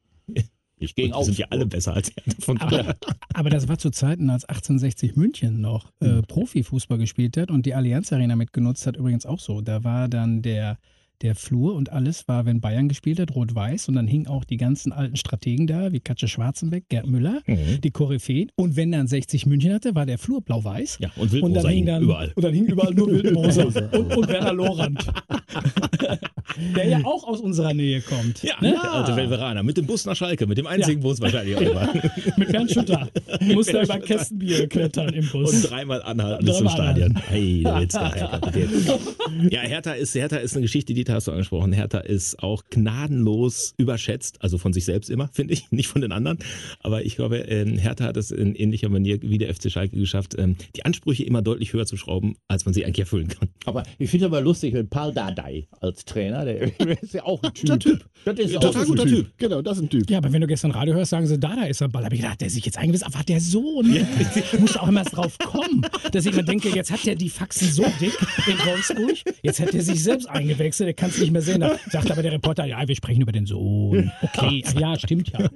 Ich 0.77 0.95
gegen 0.95 1.13
auch. 1.13 1.23
sind 1.23 1.37
ja 1.37 1.47
alle 1.49 1.65
besser 1.65 1.93
als 1.93 2.11
Hertha. 2.13 2.53
Aber, 2.59 2.95
aber, 3.33 3.49
das 3.49 3.69
war 3.69 3.77
zu 3.77 3.89
Zeiten, 3.89 4.29
als 4.29 4.43
1860 4.43 5.15
München 5.15 5.61
noch 5.61 5.91
äh, 6.01 6.07
hm. 6.07 6.23
Profifußball 6.23 6.97
gespielt 6.97 7.37
hat 7.37 7.51
und 7.51 7.65
die 7.65 7.73
Allianz 7.73 8.11
Arena 8.11 8.35
mitgenutzt 8.35 8.85
hat, 8.85 8.97
übrigens 8.97 9.25
auch 9.25 9.39
so. 9.39 9.61
Da 9.61 9.85
war 9.85 10.09
dann 10.09 10.41
der 10.41 10.77
der 11.21 11.35
Flur 11.35 11.75
und 11.75 11.91
alles 11.91 12.27
war, 12.27 12.45
wenn 12.45 12.59
Bayern 12.59 12.89
gespielt 12.89 13.19
hat, 13.19 13.35
rot-weiß. 13.35 13.87
Und 13.89 13.95
dann 13.95 14.07
hingen 14.07 14.27
auch 14.27 14.43
die 14.43 14.57
ganzen 14.57 14.91
alten 14.91 15.15
Strategen 15.15 15.67
da, 15.67 15.91
wie 15.91 15.99
Katja 15.99 16.27
Schwarzenbeck, 16.27 16.89
Gerd 16.89 17.07
Müller, 17.07 17.41
mhm. 17.45 17.81
die 17.81 17.91
Koryphäen. 17.91 18.51
Und 18.55 18.75
wenn 18.75 18.91
dann 18.91 19.07
60 19.07 19.45
München 19.45 19.73
hatte, 19.73 19.95
war 19.95 20.05
der 20.05 20.17
Flur 20.17 20.41
blau-weiß. 20.41 20.97
Ja, 20.99 21.11
und 21.15 21.31
Wildmoser 21.31 21.45
und 21.45 21.63
dann 21.63 21.71
hing 21.71 21.85
dann, 21.85 22.03
überall. 22.03 22.33
Und 22.35 22.43
dann 22.43 22.53
hing 22.53 22.65
überall 22.65 22.93
nur 22.93 23.07
Wildmoser 23.11 23.67
und, 23.67 24.17
und 24.17 24.27
Werner 24.27 24.53
Lorand. 24.53 25.05
der 26.75 26.87
ja 26.87 26.99
auch 27.03 27.23
aus 27.25 27.39
unserer 27.39 27.73
Nähe 27.73 28.01
kommt. 28.01 28.43
Ja, 28.43 28.55
ne? 28.61 28.71
der 28.81 28.91
alte 28.91 29.15
Welveraner. 29.15 29.63
Mit 29.63 29.77
dem 29.77 29.85
Bus 29.85 30.05
nach 30.05 30.15
Schalke, 30.15 30.47
mit 30.47 30.57
dem 30.57 30.67
einzigen 30.67 31.01
ja. 31.01 31.07
Bus 31.07 31.21
wahrscheinlich 31.21 31.55
auch 31.55 31.61
immer. 31.71 31.89
mit 32.37 32.51
Bernd 32.51 32.71
Schütter. 32.71 33.09
Musste 33.41 33.81
über 33.81 33.99
Kästenbier 33.99 34.67
klettern 34.67 35.09
im 35.09 35.27
Bus. 35.29 35.53
Und 35.53 35.69
dreimal 35.69 36.01
anhalten 36.03 36.45
bis 36.45 36.57
zum 36.57 36.69
Stadion. 36.69 37.15
Hey, 37.15 37.61
ja, 39.49 39.61
Hertha 39.61 39.93
ist, 39.93 40.15
Hertha 40.15 40.37
ist 40.37 40.53
eine 40.53 40.61
Geschichte, 40.61 40.93
die 40.93 41.03
hast 41.07 41.27
du 41.27 41.31
angesprochen. 41.31 41.73
Hertha 41.73 41.99
ist 41.99 42.41
auch 42.41 42.63
gnadenlos 42.69 43.73
überschätzt, 43.77 44.41
also 44.41 44.57
von 44.57 44.73
sich 44.73 44.85
selbst 44.85 45.09
immer, 45.09 45.29
finde 45.31 45.53
ich, 45.53 45.63
nicht 45.71 45.87
von 45.87 46.01
den 46.01 46.11
anderen. 46.11 46.39
Aber 46.79 47.05
ich 47.05 47.15
glaube, 47.15 47.37
ähm, 47.39 47.77
Hertha 47.77 48.05
hat 48.05 48.17
es 48.17 48.31
in 48.31 48.55
ähnlicher 48.55 48.89
Manier 48.89 49.21
wie 49.21 49.37
der 49.37 49.53
FC 49.53 49.71
Schalke 49.71 49.97
geschafft, 49.97 50.35
ähm, 50.37 50.55
die 50.75 50.85
Ansprüche 50.85 51.23
immer 51.23 51.41
deutlich 51.41 51.73
höher 51.73 51.85
zu 51.85 51.97
schrauben, 51.97 52.35
als 52.47 52.65
man 52.65 52.73
sie 52.73 52.85
eigentlich 52.85 52.99
erfüllen 52.99 53.27
kann. 53.27 53.49
Aber 53.65 53.83
ich 53.97 54.09
finde 54.09 54.25
aber 54.27 54.41
lustig, 54.41 54.73
wenn 54.73 54.89
Paul 54.89 55.13
Dardai 55.43 55.67
als 55.79 56.05
Trainer, 56.05 56.45
der 56.45 56.79
ist 57.01 57.13
ja 57.13 57.23
auch 57.23 57.41
ein 57.43 57.53
Typ. 57.53 57.79
typ. 57.79 58.05
Das 58.25 58.39
ist 58.39 58.51
ja, 58.53 58.59
total 58.59 58.85
guter 58.85 59.03
typ. 59.03 59.27
typ. 59.27 59.37
Genau, 59.37 59.61
das 59.61 59.77
ist 59.77 59.83
ein 59.83 59.89
Typ. 59.89 60.09
Ja, 60.09 60.19
aber 60.19 60.31
wenn 60.31 60.41
du 60.41 60.47
gestern 60.47 60.71
Radio 60.71 60.93
hörst, 60.93 61.11
sagen 61.11 61.27
sie, 61.27 61.37
Dada 61.37 61.65
ist 61.65 61.81
am 61.81 61.91
Ball. 61.91 62.03
Da 62.03 62.05
habe 62.05 62.15
ich 62.15 62.21
gedacht, 62.21 62.41
der 62.41 62.49
sich 62.49 62.65
jetzt 62.65 62.77
eingewiesen, 62.77 63.05
aber 63.05 63.23
der 63.23 63.41
Sohn. 63.41 63.93
Ja. 63.93 64.05
Muss 64.59 64.77
auch 64.77 64.87
immer 64.87 65.03
drauf 65.03 65.37
kommen, 65.37 65.85
dass 66.11 66.25
ich 66.25 66.35
mir 66.35 66.43
denke, 66.43 66.69
jetzt 66.69 66.91
hat 66.91 67.05
der 67.05 67.15
die 67.15 67.29
Faxen 67.29 67.71
so 67.71 67.85
dick 67.99 68.17
in 68.47 68.57
Wolfsburg, 68.65 69.17
jetzt 69.41 69.59
hat 69.59 69.73
er 69.73 69.81
sich 69.81 70.01
selbst 70.03 70.29
eingewechselt, 70.29 70.87
der 70.87 70.93
kann 70.93 71.09
es 71.09 71.19
nicht 71.19 71.31
mehr 71.31 71.41
sehen. 71.41 71.61
Da 71.61 71.77
sagt 71.89 72.09
aber 72.11 72.21
der 72.21 72.31
Reporter, 72.31 72.65
ja, 72.65 72.87
wir 72.87 72.95
sprechen 72.95 73.21
über 73.21 73.31
den 73.31 73.45
Sohn. 73.45 74.11
Okay, 74.21 74.63
ja, 74.79 74.97
stimmt 74.97 75.29
ja. 75.29 75.49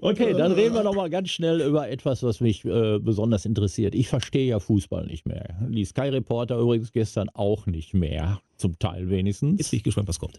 Okay, 0.00 0.34
dann 0.34 0.52
reden 0.52 0.74
wir 0.74 0.82
noch 0.82 0.94
mal 0.94 1.10
ganz 1.10 1.30
schnell 1.30 1.60
über 1.60 1.88
etwas, 1.88 2.22
was 2.22 2.40
mich 2.40 2.64
äh, 2.64 2.98
besonders 2.98 3.44
interessiert. 3.44 3.94
Ich 3.94 4.08
verstehe 4.08 4.46
ja 4.46 4.60
Fußball 4.60 5.06
nicht 5.06 5.26
mehr. 5.26 5.56
Die 5.68 5.84
Sky 5.84 6.08
Reporter 6.08 6.58
übrigens 6.58 6.92
gestern 6.92 7.28
auch 7.30 7.66
nicht 7.66 7.94
mehr, 7.94 8.40
zum 8.56 8.78
Teil 8.78 9.10
wenigstens. 9.10 9.58
Jetzt 9.58 9.70
bin 9.70 9.78
ich 9.78 9.84
gespannt, 9.84 10.08
was 10.08 10.18
kommt. 10.18 10.38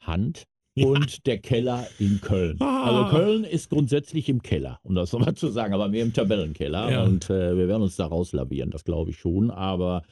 Hand 0.00 0.44
ja. 0.74 0.86
und 0.86 1.26
der 1.26 1.38
Keller 1.38 1.86
in 1.98 2.20
Köln. 2.20 2.56
Ah. 2.60 2.84
Also 2.84 3.16
Köln 3.16 3.44
ist 3.44 3.70
grundsätzlich 3.70 4.28
im 4.28 4.42
Keller, 4.42 4.80
um 4.82 4.94
das 4.94 5.12
nochmal 5.12 5.34
zu 5.34 5.48
sagen, 5.48 5.74
aber 5.74 5.92
wir 5.92 6.02
im 6.02 6.12
Tabellenkeller 6.12 6.90
ja. 6.90 7.04
und 7.04 7.30
äh, 7.30 7.56
wir 7.56 7.68
werden 7.68 7.82
uns 7.82 7.96
da 7.96 8.06
rauslavieren, 8.06 8.70
das 8.70 8.84
glaube 8.84 9.10
ich 9.10 9.18
schon, 9.18 9.50
aber 9.50 10.02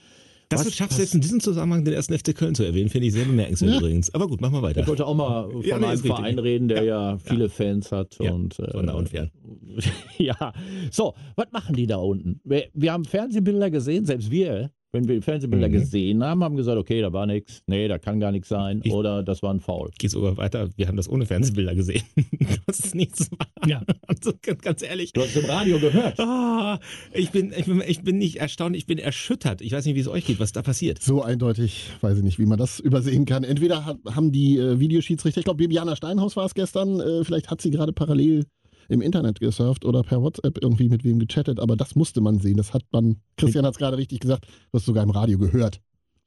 das 0.53 0.67
was, 0.67 0.75
schaffst 0.75 0.99
du 0.99 1.03
jetzt 1.03 1.15
in 1.15 1.21
diesem 1.21 1.41
Zusammenhang 1.41 1.85
den 1.85 1.95
ersten 1.95 2.17
FC 2.17 2.35
Köln 2.35 2.55
zu 2.55 2.63
erwähnen, 2.63 2.89
finde 2.89 3.09
ich 3.09 3.13
sehr 3.13 3.25
bemerkenswert 3.25 3.73
ja. 3.73 3.79
übrigens. 3.79 4.15
Aber 4.15 4.29
gut, 4.29 4.41
machen 4.41 4.55
wir 4.55 4.63
weiter. 4.63 4.81
Ich 4.81 4.87
wollte 4.87 5.07
auch 5.07 5.15
mal 5.15 5.51
von 5.51 5.63
ja, 5.63 5.79
nee, 5.79 5.87
einem 5.87 5.99
Verein 5.99 6.39
reden, 6.39 6.69
der 6.69 6.85
ja, 6.85 7.11
ja 7.13 7.19
viele 7.19 7.49
Fans 7.49 7.93
hat. 7.93 8.19
Und, 8.21 8.59
äh, 8.59 8.71
von 8.71 8.87
da 8.87 8.95
und 8.95 9.09
fern. 9.09 9.31
ja, 10.19 10.53
so, 10.91 11.15
was 11.37 11.47
machen 11.53 11.77
die 11.77 11.87
da 11.87 11.97
unten? 11.97 12.41
Wir, 12.45 12.69
wir 12.75 12.93
haben 12.93 13.05
Fernsehbilder 13.05 13.71
gesehen, 13.71 14.05
selbst 14.05 14.31
wir 14.31 14.71
Wenn 14.95 15.09
wir 15.09 15.23
Fernsehbilder 15.23 15.69
mhm. 15.69 15.73
gesehen 15.73 16.23
haben, 16.23 16.45
haben 16.45 16.55
wir 16.55 16.59
gesagt, 16.59 16.77
okay, 16.77 17.01
da 17.01 17.15
war 17.15 17.25
nichts, 17.25 17.63
nee, 17.67 17.89
da 17.89 17.99
kann 17.99 18.21
gar 18.21 18.31
nichts 18.31 18.51
sein 18.51 18.83
ich 18.85 18.93
oder 18.93 19.23
das 19.23 19.43
war 19.43 19.53
ein 19.53 19.61
Foul. 19.61 19.91
Geht 19.99 20.11
sogar 20.11 20.37
weiter, 20.37 20.69
wir 20.77 20.87
haben 20.87 20.99
das 20.99 21.09
ohne 21.09 21.25
Fernsehbilder 21.25 21.75
gesehen. 21.75 22.03
das 22.67 22.81
ist 22.81 22.95
nichts 22.95 23.31
war. 23.31 23.69
Ja. 23.69 23.83
Also, 24.07 24.33
ganz 24.61 24.83
ehrlich. 24.83 25.15
Du 25.15 25.23
hast 25.23 25.35
im 25.37 25.47
Radio 25.47 25.79
gehört. 25.79 26.19
Oh, 26.19 26.77
ich, 27.15 27.31
bin, 27.31 27.53
ich, 27.57 27.65
bin, 27.65 27.83
ich 27.87 28.03
bin 28.03 28.19
nicht 28.19 28.37
erstaunt, 28.37 28.77
ich 28.77 28.85
bin 28.85 28.99
erschüttert. 28.99 29.63
Ich 29.63 29.73
weiß 29.73 29.87
nicht, 29.87 29.95
wie 29.95 30.01
es 30.01 30.09
euch 30.09 30.27
geht, 30.27 30.39
was 30.39 30.53
da 30.53 30.61
passiert. 30.61 31.03
So 31.03 31.23
eindeutig, 31.23 31.89
weiß 32.03 32.19
ich 32.19 32.25
nicht, 32.25 32.39
wie 32.39 32.45
man 32.45 32.59
das 32.59 32.79
übersehen 32.79 33.25
kann. 33.25 33.43
Entweder 33.43 33.97
haben 34.11 34.33
die 34.33 34.59
äh, 34.59 34.79
Videoschiedsrichter, 34.79 35.39
ich 35.39 35.45
glaube, 35.45 35.59
Bibiana 35.59 35.97
Steinhaus 35.97 36.37
war 36.37 36.45
es 36.45 36.55
gestern, 36.55 37.01
äh, 37.01 37.25
vielleicht 37.25 37.51
hat 37.51 37.63
sie 37.63 37.71
gerade 37.71 37.93
parallel 37.95 38.45
im 38.93 39.01
Internet 39.01 39.41
gesurft 39.41 39.85
oder 39.85 40.03
per 40.03 40.23
WhatsApp 40.23 40.59
irgendwie 40.63 40.89
mit 40.89 41.05
wem 41.05 41.19
gechattet, 41.19 41.59
aber 41.59 41.77
das 41.77 41.95
musste 41.95 42.21
man 42.21 42.39
sehen. 42.39 42.57
Das 42.57 42.75
hat 42.75 42.85
man, 42.93 43.17
Christian 43.37 43.65
hat 43.65 43.73
es 43.73 43.79
gerade 43.79 43.97
richtig 43.97 44.21
gesagt, 44.21 44.47
du 44.47 44.79
hast 44.79 44.85
sogar 44.85 45.03
im 45.03 45.11
Radio 45.11 45.39
gehört. 45.39 45.81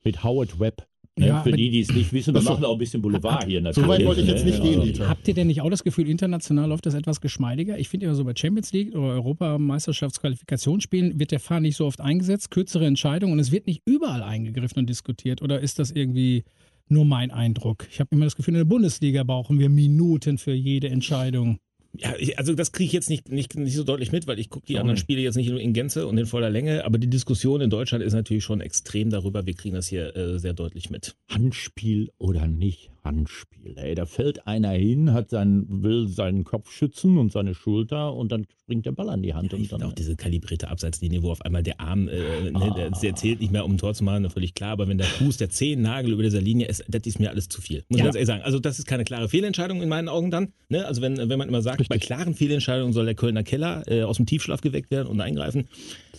Mit 0.03 0.23
Howard 0.23 0.59
Webb. 0.59 0.87
Ne? 1.17 1.27
Ja, 1.27 1.43
Für 1.43 1.53
die, 1.53 1.69
die 1.69 1.79
es 1.79 1.93
nicht 1.93 2.11
wissen, 2.11 2.33
wir 2.33 2.41
machen 2.41 2.65
auch 2.65 2.73
ein 2.73 2.77
bisschen 2.77 3.01
Boulevard 3.01 3.45
hier 3.45 3.61
natürlich. 3.61 3.85
So 3.85 3.89
weit 3.89 4.05
wollte 4.05 4.19
ich 4.19 4.27
jetzt 4.27 4.43
nicht 4.43 4.61
gehen, 4.61 4.81
Dieter. 4.81 5.07
Habt 5.07 5.25
ihr 5.27 5.33
denn 5.33 5.47
nicht 5.47 5.61
auch 5.61 5.69
das 5.69 5.85
Gefühl, 5.85 6.09
international 6.09 6.67
läuft 6.67 6.85
das 6.85 6.93
etwas 6.93 7.21
geschmeidiger? 7.21 7.79
Ich 7.79 7.87
finde 7.87 8.07
immer 8.07 8.15
so 8.15 8.25
bei 8.25 8.33
Champions 8.35 8.73
League 8.73 8.93
oder 8.93 9.13
Europameisterschaftsqualifikationsspielen 9.13 11.17
wird 11.17 11.31
der 11.31 11.39
Fahr 11.39 11.61
nicht 11.61 11.77
so 11.77 11.85
oft 11.85 12.01
eingesetzt, 12.01 12.51
kürzere 12.51 12.85
Entscheidungen 12.85 13.31
und 13.31 13.39
es 13.39 13.53
wird 13.53 13.65
nicht 13.65 13.81
überall 13.85 14.23
eingegriffen 14.23 14.79
und 14.79 14.89
diskutiert. 14.89 15.41
Oder 15.41 15.61
ist 15.61 15.79
das 15.79 15.91
irgendwie 15.91 16.43
nur 16.89 17.05
mein 17.05 17.31
Eindruck? 17.31 17.87
Ich 17.89 18.01
habe 18.01 18.09
immer 18.11 18.25
das 18.25 18.35
Gefühl, 18.35 18.55
in 18.55 18.59
der 18.59 18.65
Bundesliga 18.65 19.23
brauchen 19.23 19.57
wir 19.57 19.69
Minuten 19.69 20.37
für 20.37 20.53
jede 20.53 20.89
Entscheidung. 20.89 21.59
Ja, 21.99 22.13
also 22.37 22.53
das 22.53 22.71
kriege 22.71 22.87
ich 22.87 22.93
jetzt 22.93 23.09
nicht, 23.09 23.29
nicht, 23.29 23.55
nicht 23.55 23.75
so 23.75 23.83
deutlich 23.83 24.11
mit, 24.11 24.27
weil 24.27 24.39
ich 24.39 24.49
gucke 24.49 24.65
die 24.65 24.77
anderen 24.77 24.97
Spiele 24.97 25.21
jetzt 25.21 25.35
nicht 25.35 25.49
in 25.49 25.73
Gänze 25.73 26.07
und 26.07 26.17
in 26.17 26.25
voller 26.25 26.49
Länge. 26.49 26.85
Aber 26.85 26.97
die 26.97 27.09
Diskussion 27.09 27.61
in 27.61 27.69
Deutschland 27.69 28.03
ist 28.03 28.13
natürlich 28.13 28.43
schon 28.43 28.61
extrem 28.61 29.09
darüber. 29.09 29.45
Wir 29.45 29.53
kriegen 29.53 29.75
das 29.75 29.87
hier 29.87 30.15
äh, 30.15 30.39
sehr 30.39 30.53
deutlich 30.53 30.89
mit. 30.89 31.15
Handspiel 31.29 32.11
oder 32.17 32.47
nicht 32.47 32.91
Handspiel. 33.05 33.77
Ey, 33.77 33.95
da 33.95 34.05
fällt 34.05 34.47
einer 34.47 34.71
hin, 34.71 35.13
hat 35.13 35.29
seinen, 35.29 35.83
will 35.83 36.07
seinen 36.07 36.43
Kopf 36.43 36.71
schützen 36.71 37.17
und 37.17 37.31
seine 37.31 37.53
Schulter 37.53 38.13
und 38.13 38.31
dann 38.31 38.45
springt 38.61 38.85
der 38.85 38.91
Ball 38.91 39.09
an 39.09 39.21
die 39.21 39.33
Hand. 39.33 39.53
Ja, 39.53 39.59
und 39.59 39.71
dann 39.71 39.83
auch 39.83 39.93
diese 39.93 40.15
kalibrierte 40.15 40.67
Abseitslinie, 40.69 41.21
wo 41.21 41.31
auf 41.31 41.41
einmal 41.43 41.63
der 41.63 41.79
Arm, 41.79 42.07
äh, 42.07 42.51
ne, 42.51 42.73
der, 42.75 42.89
der, 42.89 43.15
zählt 43.15 43.39
nicht 43.39 43.51
mehr, 43.51 43.63
um 43.63 43.73
ein 43.73 43.77
Tor 43.77 43.93
zu 43.93 44.03
machen, 44.03 44.27
völlig 44.29 44.55
klar. 44.55 44.71
Aber 44.71 44.87
wenn 44.87 44.97
der 44.97 45.07
Fuß, 45.07 45.37
der 45.37 45.49
Zehennagel 45.49 46.11
über 46.11 46.23
dieser 46.23 46.41
Linie 46.41 46.67
ist, 46.67 46.83
das 46.87 47.01
ist 47.05 47.19
mir 47.19 47.29
alles 47.29 47.47
zu 47.47 47.61
viel. 47.61 47.83
Muss 47.89 47.99
ja. 47.99 48.03
ich 48.03 48.03
ganz 48.05 48.15
ehrlich 48.15 48.27
sagen. 48.27 48.41
Also 48.41 48.59
das 48.59 48.79
ist 48.79 48.87
keine 48.87 49.03
klare 49.03 49.29
Fehlentscheidung 49.29 49.81
in 49.81 49.89
meinen 49.89 50.09
Augen 50.09 50.31
dann. 50.31 50.51
Ne? 50.69 50.85
Also 50.85 51.01
wenn, 51.01 51.17
wenn 51.17 51.37
man 51.37 51.47
immer 51.47 51.61
sagt. 51.61 51.84
Bei 51.87 51.97
klaren 51.97 52.33
Fehlentscheidungen 52.33 52.93
soll 52.93 53.05
der 53.05 53.15
Kölner 53.15 53.43
Keller 53.43 53.83
äh, 53.87 54.03
aus 54.03 54.17
dem 54.17 54.25
Tiefschlaf 54.25 54.61
geweckt 54.61 54.91
werden 54.91 55.07
und 55.07 55.21
eingreifen. 55.21 55.67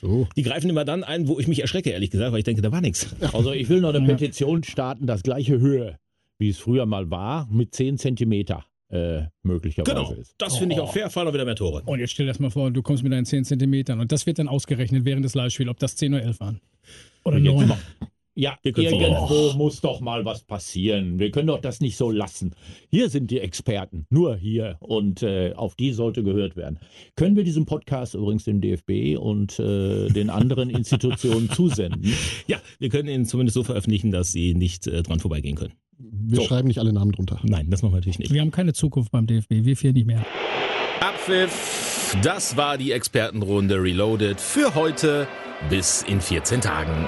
So. 0.01 0.29
Die 0.37 0.43
greifen 0.43 0.71
immer 0.71 0.85
dann 0.85 1.05
ein, 1.05 1.29
wo 1.29 1.39
ich 1.39 1.49
mich 1.49 1.61
erschrecke, 1.61 1.91
ehrlich 1.91 2.11
gesagt, 2.11 2.33
weil 2.33 2.39
ich 2.39 2.45
denke, 2.45 2.63
da 2.63 2.73
war 2.73 2.81
nichts. 2.81 3.15
Also 3.33 3.53
ich 3.53 3.69
will 3.69 3.81
noch 3.81 3.95
eine 3.95 4.07
Petition 4.07 4.63
starten, 4.63 5.07
das 5.07 5.23
gleiche 5.23 5.59
Höhe 5.59 5.99
wie 6.39 6.51
es 6.51 6.59
früher 6.59 6.87
mal 6.87 7.11
war, 7.11 7.49
mit 7.51 7.75
10 7.75 7.99
Zentimeter. 7.99 8.65
Äh, 8.89 9.25
möglicherweise 9.43 9.97
genau, 9.97 10.13
ist. 10.13 10.37
das 10.39 10.59
finde 10.59 10.77
ich 10.77 10.81
auch 10.81 10.93
fair, 10.93 11.11
fallen 11.11 11.27
auch 11.27 11.35
wieder 11.35 11.45
mehr 11.45 11.57
Tore. 11.57 11.83
Und 11.87 11.99
jetzt 11.99 12.13
stell 12.13 12.25
dir 12.25 12.31
das 12.31 12.39
mal 12.39 12.51
vor, 12.51 12.71
du 12.71 12.83
kommst 12.83 13.03
mit 13.03 13.13
deinen 13.13 13.25
10 13.25 13.45
Zentimetern 13.45 13.99
und 13.99 14.13
das 14.13 14.27
wird 14.27 14.39
dann 14.39 14.47
ausgerechnet 14.47 15.05
während 15.05 15.25
des 15.25 15.35
Live-Spiels, 15.35 15.69
ob 15.69 15.81
das 15.81 15.97
10 15.97 16.15
oder 16.15 16.23
11 16.23 16.39
waren. 16.39 16.61
Oder 17.25 17.41
9. 17.41 17.73
Ja, 18.39 18.59
irgendwo 18.63 19.55
muss 19.57 19.81
doch 19.81 20.01
mal 20.01 20.27
was 20.27 20.45
passieren. 20.45 21.19
Wir 21.19 21.31
können 21.31 21.47
doch 21.47 21.61
das 21.61 21.81
nicht 21.81 21.97
so 21.97 22.11
lassen. 22.11 22.55
Hier 22.91 23.09
sind 23.09 23.31
die 23.31 23.41
Experten, 23.41 24.07
nur 24.11 24.37
hier 24.37 24.77
und 24.81 25.23
äh, 25.23 25.55
auf 25.55 25.75
die 25.75 25.93
sollte 25.93 26.23
gehört 26.23 26.55
werden. 26.55 26.79
Können 27.17 27.35
wir 27.35 27.45
diesen 27.45 27.65
Podcast 27.65 28.15
übrigens 28.15 28.45
dem 28.45 28.61
DFB 28.61 29.19
und 29.19 29.59
äh, 29.59 30.09
den 30.09 30.29
anderen 30.29 30.69
Institutionen 30.69 31.51
zusenden? 31.51 32.13
Ja, 32.47 32.59
wir 32.79 32.91
können 32.91 33.09
ihn 33.09 33.25
zumindest 33.25 33.55
so 33.55 33.65
veröffentlichen, 33.65 34.11
dass 34.11 34.31
sie 34.31 34.55
nicht 34.55 34.87
äh, 34.87 35.03
dran 35.03 35.19
vorbeigehen 35.19 35.57
können. 35.57 35.73
Wir 35.99 36.37
so. 36.37 36.45
schreiben 36.45 36.69
nicht 36.69 36.79
alle 36.79 36.93
Namen 36.93 37.13
drunter. 37.13 37.41
Nein, 37.43 37.71
das 37.71 37.83
machen 37.83 37.93
wir 37.93 37.99
natürlich 37.99 38.19
nicht. 38.19 38.33
Wir 38.33 38.41
haben 38.41 38.51
keine 38.51 38.75
Zukunft 38.75 39.11
beim 39.11 39.27
DFB, 39.27 39.65
wir 39.65 39.77
vier 39.77 39.93
nicht 39.93 40.07
mehr. 40.07 40.25
Abpfiff, 41.01 42.17
das 42.23 42.57
war 42.57 42.77
die 42.77 42.93
Expertenrunde 42.93 43.83
Reloaded 43.83 44.41
für 44.41 44.75
heute 44.75 45.27
bis 45.71 46.03
in 46.03 46.21
14 46.21 46.61
Tagen. 46.61 47.07